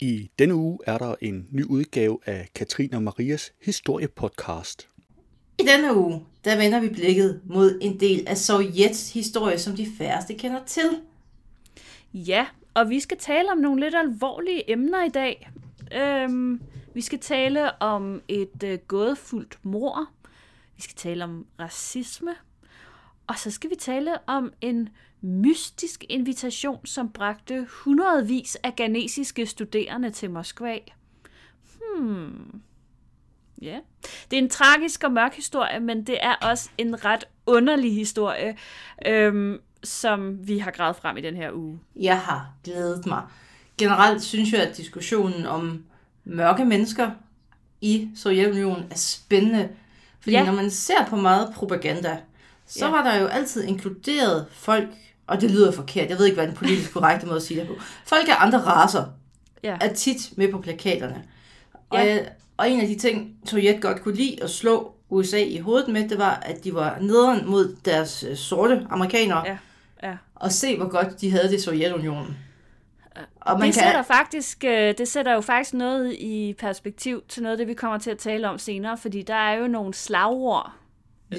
I 0.00 0.30
denne 0.38 0.54
uge 0.54 0.78
er 0.86 0.98
der 0.98 1.14
en 1.20 1.48
ny 1.50 1.64
udgave 1.64 2.18
af 2.26 2.48
Katrine 2.54 2.96
og 2.96 3.02
Marias 3.02 3.52
historiepodcast. 3.60 4.88
I 5.62 5.66
denne 5.66 5.96
uge, 5.96 6.24
der 6.44 6.56
vender 6.56 6.80
vi 6.80 6.88
blikket 6.88 7.40
mod 7.44 7.78
en 7.82 8.00
del 8.00 8.24
af 8.28 8.38
Sovjets 8.38 9.12
historie, 9.12 9.58
som 9.58 9.76
de 9.76 9.86
færreste 9.98 10.34
kender 10.34 10.64
til. 10.64 11.00
Ja, 12.14 12.46
og 12.74 12.90
vi 12.90 13.00
skal 13.00 13.18
tale 13.18 13.52
om 13.52 13.58
nogle 13.58 13.80
lidt 13.80 13.94
alvorlige 13.94 14.70
emner 14.72 15.04
i 15.04 15.08
dag. 15.08 15.50
Øhm, 15.94 16.60
vi 16.94 17.00
skal 17.00 17.18
tale 17.18 17.82
om 17.82 18.22
et 18.28 18.62
øh, 18.64 18.78
gådefuldt 18.88 19.58
mor. 19.62 20.10
Vi 20.76 20.82
skal 20.82 20.96
tale 20.96 21.24
om 21.24 21.46
racisme. 21.60 22.34
Og 23.26 23.38
så 23.38 23.50
skal 23.50 23.70
vi 23.70 23.76
tale 23.76 24.28
om 24.28 24.52
en 24.60 24.88
mystisk 25.20 26.04
invitation, 26.08 26.86
som 26.86 27.10
bragte 27.12 27.66
hundredvis 27.70 28.56
af 28.56 28.76
ganesiske 28.76 29.46
studerende 29.46 30.10
til 30.10 30.30
Moskva. 30.30 30.78
Hmm. 31.80 32.62
Ja. 33.62 33.78
Det 34.30 34.38
er 34.38 34.42
en 34.42 34.50
tragisk 34.50 35.04
og 35.04 35.12
mørk 35.12 35.34
historie, 35.34 35.80
men 35.80 36.04
det 36.06 36.18
er 36.24 36.34
også 36.34 36.68
en 36.78 37.04
ret 37.04 37.24
underlig 37.46 37.94
historie, 37.94 38.56
øhm, 39.06 39.58
som 39.84 40.48
vi 40.48 40.58
har 40.58 40.70
gravet 40.70 40.96
frem 40.96 41.16
i 41.16 41.20
den 41.20 41.36
her 41.36 41.50
uge. 41.52 41.80
Jeg 41.96 42.18
har 42.20 42.50
glædet 42.64 43.06
mig. 43.06 43.22
Generelt 43.78 44.22
synes 44.22 44.52
jeg, 44.52 44.62
at 44.62 44.76
diskussionen 44.76 45.46
om 45.46 45.84
mørke 46.24 46.64
mennesker 46.64 47.10
i 47.80 48.08
Sovjetunionen 48.16 48.84
er 48.90 48.96
spændende. 48.96 49.68
Fordi 50.20 50.36
Ja. 50.36 50.44
når 50.44 50.52
man 50.52 50.70
ser 50.70 51.06
på 51.08 51.16
meget 51.16 51.52
propaganda, 51.54 52.18
så 52.66 52.84
Ja. 52.86 52.90
var 52.90 53.02
der 53.10 53.16
jo 53.20 53.26
altid 53.26 53.64
inkluderet 53.64 54.46
folk, 54.52 54.88
og 55.26 55.40
det 55.40 55.50
lyder 55.50 55.72
forkert, 55.72 56.10
jeg 56.10 56.18
ved 56.18 56.24
ikke, 56.26 56.34
hvad 56.36 56.46
den 56.46 56.54
politisk 56.56 56.92
korrekte 56.92 57.26
måde 57.26 57.36
at 57.36 57.42
sige 57.42 57.60
det 57.60 57.68
på. 57.68 57.74
Folk 58.06 58.28
af 58.28 58.34
andre 58.38 58.58
raser 58.58 59.04
Ja. 59.64 59.76
er 59.80 59.92
tit 59.94 60.38
med 60.38 60.52
på 60.52 60.58
plakaterne. 60.60 61.22
Og, 61.90 61.98
Ja. 61.98 62.14
ja. 62.14 62.24
Og 62.56 62.70
en 62.70 62.80
af 62.80 62.86
de 62.86 62.98
ting, 62.98 63.36
Sovjet 63.44 63.80
godt 63.80 64.02
kunne 64.02 64.14
lide 64.14 64.42
at 64.42 64.50
slå 64.50 64.92
USA 65.10 65.44
i 65.44 65.58
hovedet 65.58 65.88
med, 65.88 66.08
det 66.08 66.18
var, 66.18 66.34
at 66.34 66.64
de 66.64 66.74
var 66.74 66.98
nederen 67.00 67.50
mod 67.50 67.76
deres 67.84 68.24
øh, 68.28 68.36
sorte 68.36 68.86
amerikanere. 68.90 69.46
Ja, 69.46 69.58
ja. 70.02 70.16
Og 70.34 70.52
se, 70.52 70.76
hvor 70.76 70.88
godt 70.88 71.20
de 71.20 71.30
havde 71.30 71.48
det 71.48 71.54
i 71.54 71.62
Sovjetunionen. 71.62 72.36
Og 73.40 73.62
det, 73.62 73.74
sætter 73.74 74.02
faktisk, 74.02 74.64
øh, 74.64 74.94
det 74.98 75.08
sætter 75.08 75.32
jo 75.32 75.40
faktisk 75.40 75.74
noget 75.74 76.12
i 76.12 76.54
perspektiv 76.58 77.22
til 77.28 77.42
noget 77.42 77.52
af 77.52 77.58
det, 77.58 77.66
vi 77.66 77.74
kommer 77.74 77.98
til 77.98 78.10
at 78.10 78.18
tale 78.18 78.48
om 78.48 78.58
senere, 78.58 78.98
fordi 78.98 79.22
der 79.22 79.34
er 79.34 79.54
jo 79.54 79.66
nogle 79.66 79.94
slagord, 79.94 80.72
øh, 80.74 80.81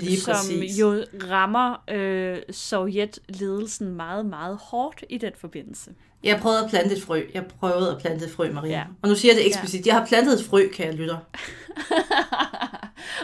Lige 0.01 0.19
som 0.19 0.33
præcis. 0.33 0.79
jo 0.79 1.03
rammer 1.29 1.83
øh, 1.89 2.37
Sovjetledelsen 2.51 3.95
meget, 3.95 4.25
meget 4.25 4.57
hårdt 4.61 5.03
i 5.09 5.17
den 5.17 5.31
forbindelse. 5.37 5.91
Jeg 6.23 6.39
prøvede 6.41 6.63
at 6.63 6.69
plante 6.69 6.95
et 6.95 7.01
frø. 7.01 7.21
Jeg 7.33 7.45
prøvede 7.45 7.91
at 7.91 8.01
plante 8.01 8.25
et 8.25 8.31
frø, 8.31 8.51
Maria. 8.51 8.71
Ja. 8.71 8.77
Ja. 8.77 8.83
Og 9.01 9.09
nu 9.09 9.15
siger 9.15 9.33
jeg 9.33 9.37
det 9.37 9.47
eksplicit. 9.47 9.87
Jeg 9.87 9.95
har 9.95 10.05
plantet 10.05 10.39
et 10.39 10.45
frø, 10.45 10.67
kan 10.73 10.85
jeg 10.85 10.93
lytter. 10.93 11.17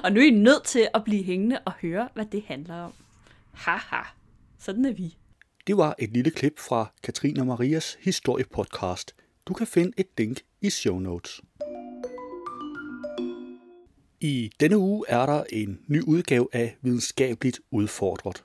Og 0.04 0.12
nu 0.12 0.20
er 0.20 0.26
I 0.26 0.30
nødt 0.30 0.64
til 0.64 0.88
at 0.94 1.04
blive 1.04 1.24
hængende 1.24 1.60
og 1.66 1.74
høre, 1.82 2.10
hvad 2.14 2.26
det 2.26 2.44
handler 2.48 2.76
om. 2.76 2.94
Haha, 3.52 4.02
sådan 4.60 4.86
er 4.86 4.94
vi. 4.94 5.18
Det 5.68 5.78
var 5.78 5.96
et 6.00 6.10
lille 6.14 6.32
klip 6.32 6.60
fra 6.60 6.92
Katrine 7.04 7.42
og 7.42 7.48
Marias 7.48 7.98
historiepodcast. 8.02 9.16
Du 9.46 9.54
kan 9.54 9.68
finde 9.68 9.92
et 9.98 10.08
link 10.18 10.38
i 10.62 10.70
show 10.70 11.00
notes. 11.00 11.42
I 14.22 14.52
denne 14.60 14.78
uge 14.78 15.06
er 15.08 15.26
der 15.26 15.44
en 15.50 15.80
ny 15.88 16.02
udgave 16.02 16.48
af 16.54 16.78
Videnskabeligt 16.82 17.60
Udfordret. 17.72 18.44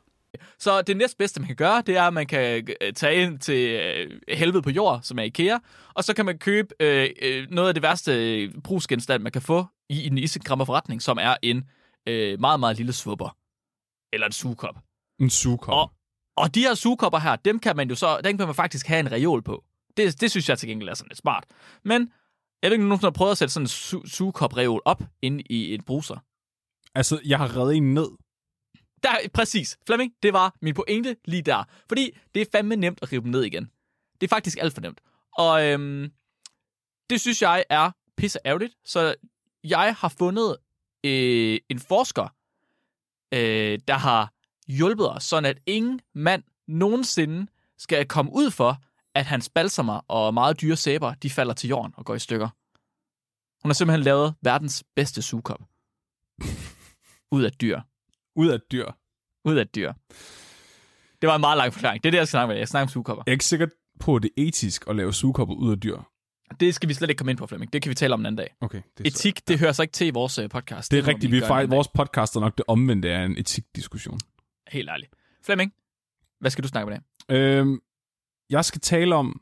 Så 0.59 0.83
det 0.83 0.97
næstbedste, 0.97 1.41
man 1.41 1.47
kan 1.47 1.57
gøre, 1.57 1.83
det 1.87 1.97
er, 1.97 2.03
at 2.03 2.15
man 2.15 2.27
kan 2.27 2.69
øh, 2.81 2.93
tage 2.93 3.23
ind 3.23 3.39
til 3.39 3.71
øh, 3.71 4.21
helvede 4.29 4.63
på 4.63 4.71
jord, 4.71 5.01
som 5.03 5.19
er 5.19 5.23
IKEA, 5.23 5.59
og 5.95 6.05
så 6.05 6.15
kan 6.15 6.27
man 6.27 6.39
købe 6.39 6.75
øh, 6.81 7.11
øh, 7.23 7.51
noget 7.51 7.69
af 7.69 7.75
det 7.75 7.83
værste 7.83 8.53
brugsgenstand, 8.65 9.23
man 9.23 9.33
kan 9.33 9.43
få 9.43 9.67
i 9.89 10.07
en 10.07 10.19
Instagram-forretning, 10.19 11.03
som 11.03 11.19
er 11.21 11.37
en 11.43 11.65
øh, 12.09 12.41
meget, 12.41 12.61
meget 12.61 12.77
lille 12.77 12.93
svupper. 12.93 13.37
Eller 14.13 14.27
en 14.27 14.33
sugekop. 14.33 14.75
En 15.21 15.31
sugekop. 15.31 15.75
Og, 15.75 15.93
og 16.37 16.55
de 16.55 16.61
her 16.61 16.75
sugekopper 16.75 17.19
her, 17.19 17.37
dem 17.37 17.59
kan 17.59 17.77
man 17.77 17.89
jo 17.89 17.95
så, 17.95 18.21
dem 18.25 18.39
kan 18.39 18.47
man 18.47 18.55
faktisk 18.55 18.87
have 18.87 19.01
en 19.01 19.13
reol 19.13 19.43
på. 19.43 19.65
Det, 19.97 20.21
det 20.21 20.31
synes 20.31 20.49
jeg 20.49 20.59
til 20.59 20.69
gengæld 20.69 20.89
er 20.89 20.95
sådan 20.95 21.09
lidt 21.09 21.19
smart. 21.19 21.45
Men 21.85 22.13
jeg 22.65 22.71
ved 22.71 22.77
ikke, 22.77 22.89
nogen 22.89 23.01
har 23.01 23.11
prøvet 23.11 23.31
at 23.33 23.39
sætte 23.39 23.55
sådan 23.55 23.65
en 23.65 23.69
su- 23.69 24.09
sugekop-reol 24.09 24.83
op 24.85 25.03
ind 25.23 25.41
i 25.51 25.75
en 25.75 25.83
bruser. 25.83 26.17
Altså, 26.95 27.21
jeg 27.25 27.39
har 27.39 27.57
reddet 27.57 27.77
en 27.77 27.95
ned. 27.95 28.09
Der, 29.03 29.11
præcis. 29.35 29.79
Flemming, 29.87 30.13
det 30.23 30.33
var 30.33 30.57
min 30.63 30.75
pointe 30.75 31.17
lige 31.25 31.43
der. 31.43 31.65
Fordi 31.89 32.11
det 32.35 32.43
er 32.43 32.47
fandme 32.53 32.77
nemt 32.77 32.99
at 33.03 33.13
rive 33.13 33.23
dem 33.23 33.31
ned 33.31 33.43
igen. 33.43 33.71
Det 34.21 34.27
er 34.27 34.29
faktisk 34.29 34.59
alt 34.61 34.75
for 34.75 34.81
nemt. 34.81 35.01
Og 35.39 35.65
øhm, 35.67 36.13
det 37.11 37.21
synes 37.21 37.43
jeg 37.43 37.65
er 37.71 37.91
pisse 38.17 38.39
ærgerligt. 38.47 38.75
Så 38.85 39.15
jeg 39.65 39.95
har 39.99 40.09
fundet 40.09 40.57
øh, 41.05 41.59
en 41.69 41.79
forsker, 41.79 42.29
øh, 43.35 43.79
der 43.89 43.95
har 43.95 44.33
hjulpet 44.69 45.11
os, 45.11 45.25
sådan 45.25 45.51
at 45.51 45.59
ingen 45.67 46.01
mand 46.15 46.43
nogensinde 46.69 47.47
skal 47.79 48.09
komme 48.09 48.33
ud 48.35 48.51
for, 48.51 48.79
at 49.15 49.27
hans 49.27 49.49
balsamer 49.49 50.01
og 50.09 50.35
meget 50.35 50.61
dyre 50.61 50.77
sæber, 50.77 51.15
de 51.15 51.31
falder 51.31 51.55
til 51.55 51.69
jorden 51.69 51.95
og 51.97 52.05
går 52.05 52.15
i 52.15 52.19
stykker. 52.19 52.49
Hun 53.63 53.69
har 53.71 53.75
simpelthen 53.75 54.05
lavet 54.05 54.35
verdens 54.43 54.85
bedste 54.97 55.23
sugekop. 55.23 55.61
ud 57.37 57.43
af 57.43 57.53
dyr. 57.53 57.81
Ud 58.37 58.49
af 58.49 58.61
dyr. 58.73 58.87
Ud 59.45 59.57
af 59.57 59.69
dyr. 59.69 59.93
Det 61.23 61.29
var 61.29 61.35
en 61.35 61.41
meget 61.41 61.59
lang 61.59 61.73
forklaring. 61.73 62.05
Det 62.05 62.09
er 62.09 62.11
det, 62.11 62.19
jeg 62.19 62.27
skal 62.27 62.31
snakke 62.31 62.49
med. 62.49 62.57
Jeg 62.59 62.69
snakker 62.69 62.85
om 62.85 62.89
sugekopper. 62.89 63.23
Jeg 63.27 63.31
er 63.31 63.35
ikke 63.35 63.45
sikker 63.45 63.67
på, 64.01 64.17
at 64.17 64.23
det 64.23 64.31
er 64.37 64.43
etisk 64.43 64.85
at 64.89 64.97
lave 64.97 65.13
sugekopper 65.13 65.55
ud 65.55 65.73
af 65.73 65.81
dyr. 65.81 65.99
Det 66.61 66.75
skal 66.75 66.89
vi 66.89 66.95
slet 66.95 67.11
ikke 67.11 67.19
komme 67.19 67.31
ind 67.31 67.39
på, 67.39 67.47
Flemming. 67.47 67.73
Det 67.73 67.83
kan 67.83 67.91
vi 67.91 67.95
tale 67.95 68.15
om 68.15 68.21
en 68.21 68.27
anden 68.27 68.37
dag. 68.37 68.55
Okay. 68.61 68.83
Det 68.99 69.07
Etik, 69.07 69.49
det 69.49 69.59
hører 69.59 69.73
så 69.73 69.83
ikke 69.83 69.93
til 69.93 70.07
i 70.07 70.11
vores 70.11 70.39
øh, 70.39 70.49
podcast. 70.49 70.91
Det 70.91 70.99
er 70.99 71.03
må 71.03 71.09
rigtigt. 71.09 71.33
Vi 71.33 71.41
fejl, 71.41 71.69
vores 71.69 71.89
podcast 71.89 72.37
er 72.37 72.41
nok 72.41 72.57
det 72.57 72.65
omvendte 72.69 73.13
af 73.13 73.25
en 73.25 73.39
etikdiskussion. 73.39 74.19
Helt 74.69 74.89
ærligt. 74.91 75.13
Flemming, 75.45 75.73
hvad 76.41 76.51
skal 76.51 76.65
du 76.65 76.69
snakke 76.69 76.91
med 76.91 76.99
dag? 77.29 77.37
Øhm, 77.37 77.81
jeg 78.51 78.65
skal 78.65 78.81
tale 78.81 79.15
om 79.15 79.41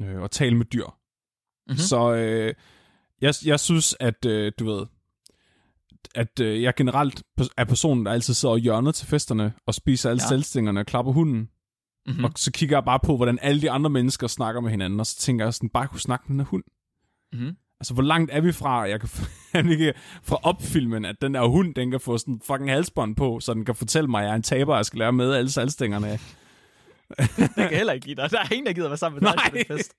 øh, 0.00 0.22
at 0.22 0.30
tale 0.30 0.56
med 0.56 0.66
dyr. 0.66 0.86
Mhm. 1.68 1.76
Så 1.76 2.14
øh, 2.14 2.54
jeg, 3.20 3.34
jeg 3.44 3.60
synes, 3.60 3.96
at 4.00 4.24
øh, 4.26 4.52
du 4.58 4.64
ved, 4.64 4.86
at 6.14 6.40
øh, 6.40 6.62
jeg 6.62 6.74
generelt 6.74 7.22
er 7.56 7.64
personen, 7.64 8.06
der 8.06 8.12
altid 8.12 8.34
sidder 8.34 8.56
i 8.56 8.60
hjørnet 8.60 8.94
til 8.94 9.06
festerne 9.06 9.52
og 9.66 9.74
spiser 9.74 10.10
alle 10.10 10.22
Ja. 10.22 10.28
selvstingerne 10.28 10.80
og 10.80 10.86
klapper 10.86 11.12
hunden. 11.12 11.48
Mhm. 12.06 12.24
Og 12.24 12.30
så 12.36 12.52
kigger 12.52 12.76
jeg 12.76 12.84
bare 12.84 13.00
på, 13.04 13.16
hvordan 13.16 13.38
alle 13.42 13.60
de 13.62 13.70
andre 13.70 13.90
mennesker 13.90 14.26
snakker 14.26 14.60
med 14.60 14.70
hinanden, 14.70 15.00
og 15.00 15.06
så 15.06 15.16
tænker 15.18 15.44
jeg 15.44 15.54
sådan, 15.54 15.68
bare 15.68 15.88
kunne 15.88 16.00
snakke 16.00 16.24
med 16.28 16.32
den 16.34 16.40
her 16.40 16.46
hund. 16.50 16.64
Mhm. 17.32 17.56
Altså, 17.80 17.94
hvor 17.94 18.02
langt 18.02 18.30
er 18.32 18.40
vi 18.40 18.52
fra, 18.52 18.84
at 18.84 18.90
jeg 18.90 19.00
kan 19.00 19.08
ikke 19.72 19.92
fra 20.22 20.38
opfilmen, 20.42 21.04
at 21.04 21.16
den 21.20 21.34
der 21.34 21.46
hund, 21.46 21.74
den 21.74 21.90
kan 21.90 22.00
få 22.00 22.18
sådan 22.18 22.40
fucking 22.44 22.70
halsbånd 22.70 23.16
på, 23.16 23.40
så 23.40 23.54
den 23.54 23.64
kan 23.64 23.74
fortælle 23.74 24.10
mig, 24.10 24.20
at 24.20 24.24
jeg 24.26 24.32
er 24.32 24.36
en 24.36 24.42
taber, 24.42 24.72
og 24.72 24.76
jeg 24.76 24.86
skal 24.86 24.98
lære 24.98 25.12
med 25.12 25.32
alle 25.34 25.50
salgstængerne 25.50 26.08
af. 26.08 26.20
Det 27.36 27.50
kan 27.54 27.70
jeg 27.70 27.76
heller 27.76 27.92
ikke 27.92 28.04
give 28.04 28.16
dig. 28.16 28.30
Der 28.30 28.38
er 28.38 28.52
ingen, 28.52 28.66
der 28.66 28.72
gider 28.72 28.88
være 28.88 28.96
sammen 28.96 29.22
med 29.22 29.32
dig 29.32 29.52
til 29.52 29.68
den 29.68 29.76
fest. 29.76 29.94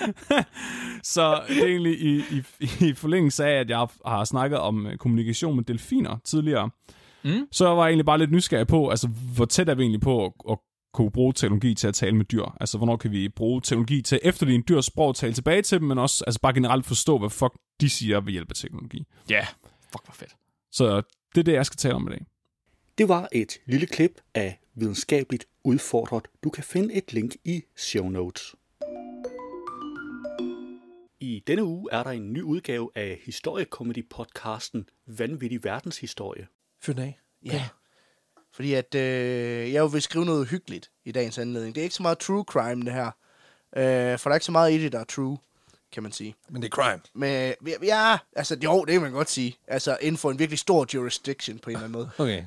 Så 1.14 1.42
det 1.48 1.58
er 1.62 1.66
egentlig 1.66 2.00
i, 2.00 2.18
i, 2.18 2.42
i 2.88 2.94
forlængelse 2.94 3.44
af, 3.44 3.60
at 3.60 3.70
jeg 3.70 3.86
har 4.06 4.24
snakket 4.24 4.58
om 4.58 4.86
øh, 4.86 4.96
kommunikation 4.96 5.56
med 5.56 5.64
delfiner 5.64 6.16
tidligere, 6.24 6.70
Mm. 7.24 7.46
så 7.52 7.64
var 7.68 7.82
jeg 7.84 7.88
egentlig 7.90 8.06
bare 8.06 8.18
lidt 8.18 8.30
nysgerrig 8.32 8.66
på, 8.66 8.88
altså 8.88 9.08
hvor 9.34 9.44
tæt 9.44 9.68
er 9.68 9.74
vi 9.74 9.82
egentlig 9.82 10.00
på 10.00 10.24
at, 10.26 10.32
at 10.50 10.58
kunne 10.94 11.10
bruge 11.10 11.32
teknologi 11.32 11.74
til 11.74 11.88
at 11.88 11.94
tale 11.94 12.16
med 12.16 12.24
dyr? 12.24 12.44
Altså 12.60 12.76
hvornår 12.78 12.96
kan 12.96 13.10
vi 13.10 13.28
bruge 13.28 13.60
teknologi 13.60 14.02
til 14.02 14.20
efter 14.22 14.46
en 14.46 14.64
dyrs 14.68 14.84
sprog 14.84 15.16
tale 15.16 15.32
tilbage 15.32 15.62
til 15.62 15.80
dem, 15.80 15.88
men 15.88 15.98
også 15.98 16.24
altså 16.26 16.40
bare 16.40 16.54
generelt 16.54 16.86
forstå, 16.86 17.18
hvad 17.18 17.30
fuck 17.30 17.52
de 17.80 17.88
siger 17.90 18.20
ved 18.20 18.32
hjælp 18.32 18.50
af 18.50 18.54
teknologi. 18.56 19.06
Ja, 19.30 19.34
yeah. 19.34 19.46
fuck 19.92 20.04
hvor 20.04 20.14
fedt. 20.14 20.36
Så 20.72 21.02
det 21.34 21.40
er 21.40 21.44
det, 21.44 21.52
jeg 21.52 21.66
skal 21.66 21.76
tale 21.76 21.94
om 21.94 22.06
i 22.08 22.10
dag. 22.10 22.26
Det 22.98 23.08
var 23.08 23.28
et 23.32 23.52
lille 23.66 23.86
klip 23.86 24.20
af 24.34 24.60
Videnskabeligt 24.74 25.44
Udfordret. 25.64 26.28
Du 26.44 26.50
kan 26.50 26.64
finde 26.64 26.94
et 26.94 27.12
link 27.12 27.36
i 27.44 27.62
show 27.76 28.08
notes. 28.08 28.54
I 31.20 31.42
denne 31.46 31.64
uge 31.64 31.88
er 31.92 32.02
der 32.02 32.10
en 32.10 32.32
ny 32.32 32.42
udgave 32.42 32.90
af 32.94 33.20
historiekomedy-podcasten 33.24 34.86
Vanvittig 35.06 35.64
Verdenshistorie. 35.64 36.46
Fyr 36.82 36.94
af. 36.98 37.18
Ja. 37.44 37.68
Fordi 38.52 38.74
at 38.74 38.94
øh, 38.94 39.72
jeg 39.72 39.92
vil 39.92 40.02
skrive 40.02 40.24
noget 40.24 40.48
hyggeligt 40.48 40.90
i 41.04 41.12
dagens 41.12 41.38
anledning. 41.38 41.74
Det 41.74 41.80
er 41.80 41.84
ikke 41.84 41.94
så 41.94 42.02
meget 42.02 42.18
true 42.18 42.44
crime, 42.44 42.84
det 42.84 42.92
her. 42.92 43.06
Øh, 43.76 44.18
for 44.18 44.30
der 44.30 44.34
er 44.34 44.34
ikke 44.34 44.46
så 44.46 44.52
meget 44.52 44.72
i 44.72 44.82
det, 44.82 44.92
der 44.92 44.98
er 44.98 45.04
true, 45.04 45.38
kan 45.92 46.02
man 46.02 46.12
sige. 46.12 46.34
Men 46.50 46.62
det 46.62 46.68
er 46.72 46.82
crime. 46.82 47.00
Men 47.14 47.54
ja, 47.82 48.18
altså 48.36 48.56
jo, 48.64 48.84
det 48.84 48.92
kan 48.92 49.02
man 49.02 49.12
godt 49.12 49.30
sige. 49.30 49.56
Altså 49.66 49.98
inden 50.00 50.16
for 50.18 50.30
en 50.30 50.38
virkelig 50.38 50.58
stor 50.58 50.86
jurisdiction 50.94 51.58
på 51.58 51.70
en 51.70 51.76
eller 51.76 51.84
anden 51.84 51.92
måde. 51.92 52.10
Okay. 52.18 52.44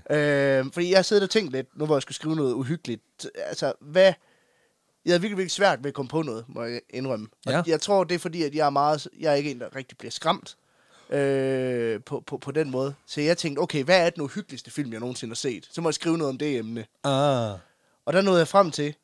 Øh, 0.59 0.71
fordi 0.73 0.89
jeg 0.89 0.97
har 0.97 1.03
siddet 1.03 1.23
og 1.23 1.29
tænkt 1.29 1.51
lidt, 1.51 1.77
nu 1.77 1.85
hvor 1.85 1.95
jeg 1.95 2.01
skulle 2.01 2.15
skrive 2.15 2.35
noget 2.35 2.53
uhyggeligt. 2.53 3.01
Altså, 3.35 3.73
hvad... 3.81 4.13
Jeg 5.05 5.11
havde 5.11 5.21
virkelig, 5.21 5.37
virkelig 5.37 5.51
svært 5.51 5.79
ved 5.83 5.87
at 5.87 5.93
komme 5.93 6.09
på 6.09 6.21
noget, 6.21 6.45
må 6.47 6.63
jeg 6.63 6.81
indrømme. 6.89 7.27
Og 7.45 7.51
Ja. 7.51 7.63
jeg 7.67 7.81
tror, 7.81 8.03
det 8.03 8.15
er 8.15 8.19
fordi, 8.19 8.43
at 8.43 8.55
jeg 8.55 8.65
er, 8.65 8.69
meget, 8.69 9.07
jeg 9.19 9.31
er 9.31 9.35
ikke 9.35 9.51
en, 9.51 9.59
der 9.59 9.75
rigtig 9.75 9.97
bliver 9.97 10.11
skræmt 10.11 10.57
øh, 11.09 11.99
på, 12.05 12.23
på, 12.27 12.37
på 12.37 12.51
den 12.51 12.71
måde. 12.71 12.93
Så 13.05 13.21
jeg 13.21 13.37
tænkte, 13.37 13.59
okay, 13.59 13.83
hvad 13.83 14.05
er 14.05 14.09
den 14.09 14.23
uhyggeligste 14.23 14.71
film, 14.71 14.91
jeg 14.91 14.99
nogensinde 14.99 15.31
har 15.31 15.35
set? 15.35 15.69
Så 15.71 15.81
må 15.81 15.89
jeg 15.89 15.93
skrive 15.93 16.17
noget 16.17 16.29
om 16.29 16.37
det 16.37 16.57
emne. 16.57 16.85
Ah. 17.03 17.57
Og 18.05 18.13
der 18.13 18.21
nåede 18.21 18.39
jeg 18.39 18.47
frem 18.47 18.71
til, 18.71 18.95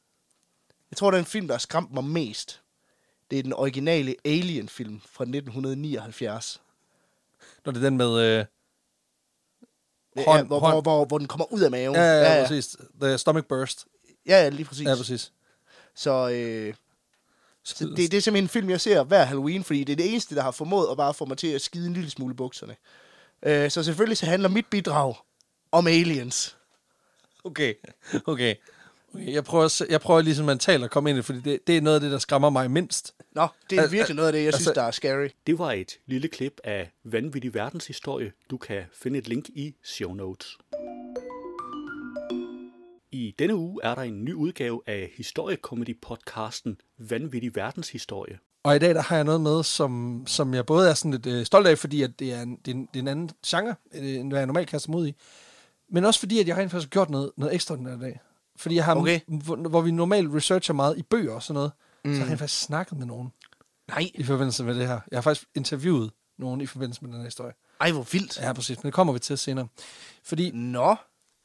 jeg 0.91 0.97
tror, 0.97 1.11
det 1.11 1.17
er 1.17 1.21
en 1.21 1.25
film, 1.25 1.47
der 1.47 1.53
har 1.53 1.59
skræmt 1.59 1.93
mig 1.93 2.03
mest. 2.03 2.61
Det 3.31 3.39
er 3.39 3.43
den 3.43 3.53
originale 3.53 4.15
Alien-film 4.25 5.01
fra 5.11 5.23
1979. 5.23 6.61
Når 7.65 7.71
det 7.71 7.79
er 7.79 7.83
den 7.89 7.97
med... 7.97 8.39
Øh, 8.39 8.45
Ja, 10.15 10.23
hånd, 10.25 10.47
hvor, 10.47 10.59
hånd. 10.59 10.73
hvor, 10.73 10.81
hvor, 10.81 11.05
hvor 11.05 11.17
den 11.17 11.27
kommer 11.27 11.53
ud 11.53 11.61
af 11.61 11.71
maven. 11.71 11.95
Ja, 11.95 12.01
ja, 12.01 12.35
ja, 12.35 12.47
præcis. 12.47 12.75
The 13.01 13.17
stomach 13.17 13.47
burst. 13.47 13.85
Ja, 14.25 14.43
ja, 14.43 14.49
lige 14.49 14.65
præcis. 14.65 14.85
Ja, 14.87 14.95
præcis. 14.95 15.31
Så, 15.95 16.29
øh, 16.29 16.73
så 17.63 17.85
det, 17.85 17.97
det 17.97 18.13
er 18.13 18.21
simpelthen 18.21 18.43
en 18.43 18.49
film, 18.49 18.69
jeg 18.69 18.81
ser 18.81 19.03
hver 19.03 19.23
Halloween, 19.23 19.63
fordi 19.63 19.83
det 19.83 19.91
er 19.91 19.95
det 19.97 20.11
eneste, 20.11 20.35
der 20.35 20.41
har 20.41 20.51
formået 20.51 20.87
at 20.91 20.97
bare 20.97 21.13
få 21.13 21.25
mig 21.25 21.37
til 21.37 21.47
at 21.47 21.61
skide 21.61 21.87
en 21.87 21.93
lille 21.93 22.09
smule 22.09 22.35
bukserne. 22.35 22.75
Øh, 23.43 23.71
så 23.71 23.83
selvfølgelig 23.83 24.17
så 24.17 24.25
handler 24.25 24.49
mit 24.49 24.65
bidrag 24.65 25.15
om 25.71 25.87
aliens. 25.87 26.57
Okay, 27.43 27.73
okay. 28.25 28.55
Okay 29.13 29.33
jeg, 29.33 29.43
prøver, 29.43 29.85
jeg 29.89 30.01
prøver 30.01 30.21
ligesom 30.21 30.45
mentalt 30.45 30.83
at 30.83 30.91
komme 30.91 31.09
ind 31.09 31.15
i 31.15 31.17
det, 31.17 31.25
fordi 31.25 31.39
det, 31.39 31.67
det 31.67 31.77
er 31.77 31.81
noget 31.81 31.95
af 31.95 32.01
det, 32.01 32.11
der 32.11 32.17
skræmmer 32.17 32.49
mig 32.49 32.71
mindst. 32.71 33.15
Nå, 33.35 33.47
det 33.69 33.77
er 33.79 33.83
Al- 33.83 33.91
virkelig 33.91 34.15
noget 34.15 34.27
af 34.27 34.33
det, 34.33 34.39
jeg 34.39 34.45
altså- 34.47 34.61
synes, 34.61 34.75
der 34.75 34.83
er 34.83 34.91
scary. 34.91 35.27
Det 35.47 35.59
var 35.59 35.71
et 35.71 35.99
lille 36.05 36.27
klip 36.27 36.59
af 36.63 36.91
Vanvittig 37.03 37.53
Verdenshistorie. 37.53 38.31
Du 38.49 38.57
kan 38.57 38.81
finde 38.93 39.19
et 39.19 39.27
link 39.27 39.49
i 39.49 39.75
show 39.83 40.13
notes. 40.13 40.57
I 43.11 43.35
denne 43.39 43.55
uge 43.55 43.79
er 43.83 43.95
der 43.95 44.01
en 44.01 44.23
ny 44.25 44.33
udgave 44.33 44.81
af 44.87 45.11
historiekomedy-podcasten 45.15 46.77
Vanvittig 46.97 47.55
Verdenshistorie. 47.55 48.39
Og 48.63 48.75
i 48.75 48.79
dag 48.79 48.95
der 48.95 49.01
har 49.01 49.15
jeg 49.15 49.25
noget 49.25 49.41
med, 49.41 49.63
som, 49.63 50.23
som 50.27 50.53
jeg 50.53 50.65
både 50.65 50.89
er 50.89 50.93
sådan 50.93 51.11
lidt 51.11 51.25
øh, 51.25 51.45
stolt 51.45 51.67
af, 51.67 51.77
fordi 51.77 52.01
at 52.01 52.19
det, 52.19 52.33
er 52.33 52.41
en, 52.41 52.55
det, 52.65 52.71
er 52.71 52.75
en, 52.75 52.85
det 52.93 52.95
er 52.95 53.01
en 53.01 53.07
anden 53.07 53.29
genre, 53.47 53.75
øh, 53.93 54.15
end 54.15 54.31
hvad 54.31 54.39
jeg 54.39 54.45
normalt 54.47 54.69
kaster 54.69 54.89
mig 54.89 54.99
ud 54.99 55.07
i. 55.07 55.15
Men 55.91 56.05
også 56.05 56.19
fordi, 56.19 56.39
at 56.39 56.47
jeg 56.47 56.57
rent 56.57 56.71
faktisk 56.71 56.87
har 56.87 56.91
gjort 56.91 57.09
noget, 57.09 57.31
noget 57.37 57.55
ekstraordinært 57.55 57.97
i 57.97 58.01
dag. 58.01 58.19
Fordi 58.59 58.75
jeg 58.75 58.85
har, 58.85 58.95
Okay. 58.95 59.19
hvor, 59.27 59.55
hvor 59.55 59.81
vi 59.81 59.91
normalt 59.91 60.33
researcher 60.35 60.73
meget 60.73 60.97
i 60.97 61.01
bøger 61.03 61.33
og 61.33 61.43
sådan 61.43 61.53
noget, 61.53 61.71
mm. 62.05 62.13
så 62.13 62.19
har 62.19 62.25
jeg 62.25 62.33
Mm. 62.33 62.37
faktisk 62.39 62.61
snakket 62.61 62.97
med 62.97 63.05
nogen 63.05 63.29
Nej. 63.87 64.11
i 64.13 64.23
forbindelse 64.23 64.63
med 64.63 64.75
det 64.75 64.87
her. 64.87 64.99
Jeg 65.11 65.17
har 65.17 65.21
faktisk 65.21 65.47
interviewet 65.55 66.11
nogen 66.37 66.61
i 66.61 66.65
forbindelse 66.65 67.01
med 67.01 67.09
den 67.11 67.19
her 67.19 67.25
historie. 67.25 67.53
Ej, 67.81 67.91
hvor 67.91 68.03
vildt. 68.11 68.37
Ja, 68.37 68.53
præcis. 68.53 68.77
Men 68.77 68.85
det 68.85 68.93
kommer 68.93 69.13
vi 69.13 69.19
til 69.19 69.37
senere. 69.37 69.67
Fordi 70.23 70.51
Nå. 70.51 70.95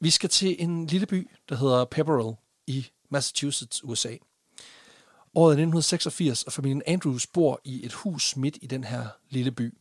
vi 0.00 0.10
skal 0.10 0.30
til 0.30 0.56
en 0.58 0.86
lille 0.86 1.06
by, 1.06 1.30
der 1.48 1.56
hedder 1.56 1.84
Pepperell 1.84 2.36
i 2.66 2.86
Massachusetts, 3.10 3.84
USA. 3.84 4.16
Året 5.34 5.48
er 5.48 5.52
1986, 5.52 6.42
og 6.42 6.52
familien 6.52 6.82
Andrews 6.86 7.26
bor 7.26 7.60
i 7.64 7.86
et 7.86 7.92
hus 7.92 8.36
midt 8.36 8.58
i 8.62 8.66
den 8.66 8.84
her 8.84 9.06
lille 9.30 9.50
by. 9.50 9.74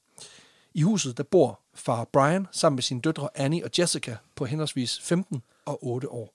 I 0.74 0.82
huset, 0.82 1.18
der 1.18 1.24
bor 1.24 1.60
far 1.74 2.04
Brian 2.14 2.48
sammen 2.52 2.76
med 2.76 2.84
sine 2.84 3.02
døtre 3.02 3.30
Annie 3.36 3.64
og 3.64 3.70
Jessica 3.80 4.18
på 4.36 4.46
henholdsvis 4.46 5.00
15 5.02 5.44
og 5.66 5.86
8 5.88 6.10
år. 6.10 6.34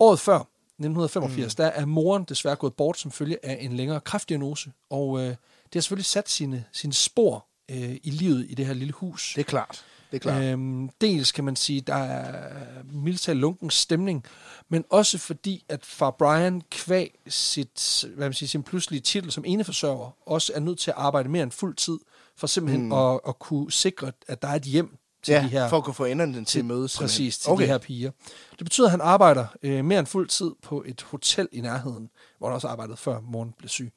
Året 0.00 0.20
før, 0.20 0.38
1985, 0.38 1.52
mm. 1.52 1.56
der 1.56 1.66
er 1.66 1.84
moren 1.84 2.24
desværre 2.24 2.56
gået 2.56 2.74
bort 2.74 2.98
som 2.98 3.10
følge 3.10 3.46
af 3.46 3.58
en 3.60 3.72
længere 3.72 4.00
kræftdiagnose, 4.00 4.72
og 4.90 5.18
øh, 5.20 5.26
det 5.26 5.74
har 5.74 5.80
selvfølgelig 5.80 6.06
sat 6.06 6.28
sine, 6.28 6.64
sine 6.72 6.92
spor 6.92 7.46
øh, 7.70 7.96
i 8.02 8.10
livet 8.10 8.46
i 8.48 8.54
det 8.54 8.66
her 8.66 8.74
lille 8.74 8.92
hus. 8.92 9.32
Det 9.36 9.40
er 9.40 9.44
klart. 9.44 9.84
Det 10.10 10.16
er 10.16 10.18
klart. 10.18 10.42
Øhm, 10.42 10.88
dels 11.00 11.32
kan 11.32 11.44
man 11.44 11.56
sige, 11.56 11.80
der 11.80 11.94
er 11.94 12.52
militær 12.92 13.34
lunken 13.34 13.70
stemning, 13.70 14.24
men 14.68 14.84
også 14.90 15.18
fordi, 15.18 15.64
at 15.68 15.84
far 15.84 16.10
Brian 16.10 16.62
kvæg 16.70 17.18
sit, 17.28 18.04
hvad 18.14 18.26
man 18.26 18.34
siger, 18.34 18.48
sin 18.48 18.62
pludselige 18.62 19.00
titel 19.00 19.32
som 19.32 19.44
eneforsørger, 19.46 20.16
også 20.26 20.52
er 20.54 20.60
nødt 20.60 20.78
til 20.78 20.90
at 20.90 20.96
arbejde 20.96 21.28
mere 21.28 21.42
end 21.42 21.52
fuld 21.52 21.76
tid 21.76 21.98
for 22.36 22.46
simpelthen 22.46 22.86
mm. 22.86 22.92
at, 22.92 23.20
at 23.28 23.38
kunne 23.38 23.72
sikre, 23.72 24.12
at 24.28 24.42
der 24.42 24.48
er 24.48 24.54
et 24.54 24.62
hjem 24.62 24.96
til 25.26 25.32
Ja, 25.32 25.42
de 25.42 25.48
her... 25.48 25.68
for 25.68 25.76
at 25.76 25.84
kunne 25.84 25.94
få 25.94 26.04
enderne 26.04 26.44
til 26.44 26.58
at 26.58 26.64
mødes. 26.64 26.98
Præcis, 26.98 27.38
til 27.38 27.50
Okay. 27.50 27.62
de 27.62 27.68
her 27.68 27.78
piger. 27.78 28.10
Det 28.50 28.64
betyder, 28.64 28.86
at 28.86 28.90
han 28.90 29.00
arbejder 29.00 29.46
øh, 29.62 29.84
mere 29.84 29.98
end 29.98 30.06
fuld 30.06 30.28
tid 30.28 30.50
på 30.62 30.84
et 30.86 31.02
hotel 31.02 31.48
i 31.52 31.60
nærheden, 31.60 32.10
hvor 32.38 32.48
han 32.48 32.54
også 32.54 32.68
arbejdede 32.68 32.96
før 32.96 33.20
moren 33.20 33.54
blev 33.58 33.68
syg. 33.68 33.92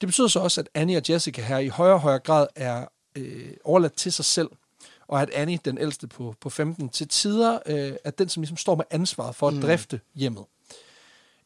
Det 0.00 0.06
betyder 0.06 0.28
så 0.28 0.40
også, 0.40 0.60
at 0.60 0.68
Annie 0.74 0.96
og 0.96 1.02
Jessica 1.08 1.42
her 1.42 1.58
i 1.58 1.68
højere 1.68 1.94
og 1.94 2.00
højere 2.00 2.18
grad 2.18 2.46
er 2.56 2.84
øh, 3.16 3.50
overladt 3.64 3.92
til 3.96 4.12
sig 4.12 4.24
selv, 4.24 4.48
og 5.08 5.22
at 5.22 5.30
Annie, 5.30 5.58
den 5.64 5.78
ældste 5.78 6.06
på, 6.06 6.34
på 6.40 6.50
15, 6.50 6.88
til 6.88 7.08
tider 7.08 7.58
øh, 7.66 7.92
er 8.04 8.10
den, 8.10 8.28
som 8.28 8.40
ligesom 8.40 8.56
står 8.56 8.74
med 8.74 8.84
ansvaret 8.90 9.34
for 9.34 9.48
at 9.48 9.54
mm. 9.54 9.60
drifte 9.60 10.00
hjemmet. 10.14 10.44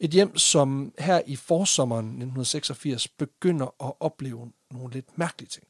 Et 0.01 0.11
hjem, 0.11 0.39
som 0.39 0.93
her 0.99 1.21
i 1.27 1.37
forsommeren 1.37 2.07
1986 2.07 3.09
begynder 3.09 3.67
at 3.85 3.93
opleve 4.01 4.53
nogle 4.71 4.93
lidt 4.93 5.19
mærkelige 5.19 5.49
ting. 5.49 5.65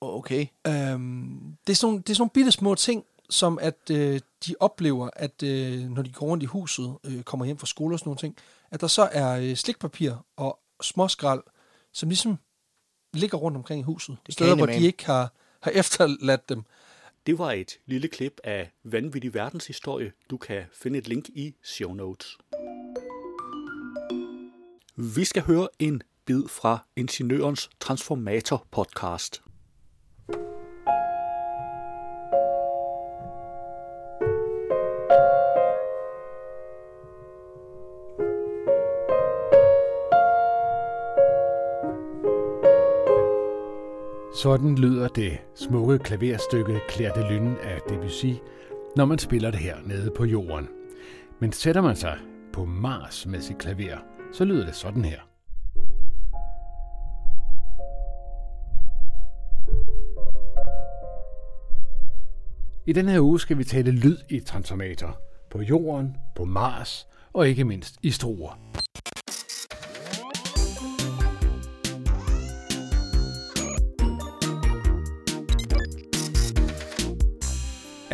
Okay. 0.00 0.46
Øhm, 0.66 1.56
det, 1.66 1.72
er 1.72 1.76
sådan, 1.76 1.96
det 1.96 2.10
er 2.10 2.14
sådan 2.14 2.20
nogle 2.22 2.30
bitte 2.30 2.52
små 2.52 2.74
ting, 2.74 3.04
som 3.30 3.58
at 3.62 3.90
øh, 3.90 4.20
de 4.46 4.54
oplever, 4.60 5.10
at 5.16 5.42
øh, 5.42 5.90
når 5.90 6.02
de 6.02 6.12
går 6.12 6.26
rundt 6.26 6.42
i 6.42 6.46
huset, 6.46 6.98
øh, 7.04 7.22
kommer 7.22 7.46
hjem 7.46 7.58
fra 7.58 7.66
skole 7.66 7.94
og 7.94 7.98
sådan 7.98 8.08
nogle 8.08 8.18
ting, 8.18 8.36
at 8.70 8.80
der 8.80 8.86
så 8.86 9.08
er 9.12 9.38
øh, 9.40 9.56
slikpapir 9.56 10.12
og 10.36 10.58
småskrald, 10.82 11.42
som 11.92 12.08
ligesom 12.08 12.38
ligger 13.14 13.38
rundt 13.38 13.56
omkring 13.56 13.80
i 13.80 13.82
huset. 13.82 14.16
Det 14.26 14.34
Steder, 14.34 14.54
hvor 14.54 14.66
Kahneman. 14.66 14.82
de 14.82 14.86
ikke 14.86 15.06
har, 15.06 15.32
har 15.60 15.70
efterladt 15.70 16.48
dem. 16.48 16.62
Det 17.26 17.38
var 17.38 17.52
et 17.52 17.78
lille 17.86 18.08
klip 18.08 18.40
af 18.44 18.70
Vanvittig 18.84 19.34
Verdenshistorie. 19.34 20.12
Du 20.30 20.36
kan 20.36 20.62
finde 20.72 20.98
et 20.98 21.08
link 21.08 21.28
i 21.28 21.54
show 21.62 21.94
notes. 21.94 22.38
Vi 24.96 25.24
skal 25.24 25.42
høre 25.42 25.68
en 25.78 26.02
bid 26.24 26.48
fra 26.48 26.86
Ingeniørens 26.96 27.70
Transformator 27.80 28.66
podcast. 28.70 29.42
Sådan 44.42 44.78
lyder 44.78 45.08
det 45.08 45.38
smukke 45.54 45.98
klaverstykke 45.98 46.80
Clair 46.90 47.12
de 47.12 47.34
Lune 47.34 47.60
af 47.60 47.80
Debussy, 47.88 48.26
når 48.96 49.04
man 49.04 49.18
spiller 49.18 49.50
det 49.50 49.60
her 49.60 49.76
nede 49.86 50.10
på 50.16 50.24
jorden. 50.24 50.68
Men 51.40 51.52
sætter 51.52 51.80
man 51.80 51.96
sig 51.96 52.18
på 52.52 52.64
Mars 52.64 53.26
med 53.26 53.40
sit 53.40 53.58
klaver, 53.58 53.96
så 54.32 54.44
lyder 54.44 54.64
det 54.66 54.74
sådan 54.74 55.04
her. 55.04 55.20
I 62.86 62.92
den 62.92 63.08
her 63.08 63.20
uge 63.20 63.40
skal 63.40 63.58
vi 63.58 63.64
tale 63.64 63.90
lyd 63.90 64.16
i 64.28 64.40
transformator. 64.40 65.20
På 65.50 65.62
jorden, 65.62 66.16
på 66.36 66.44
Mars 66.44 67.08
og 67.32 67.48
ikke 67.48 67.64
mindst 67.64 67.94
i 68.02 68.10
Struer. 68.10 68.65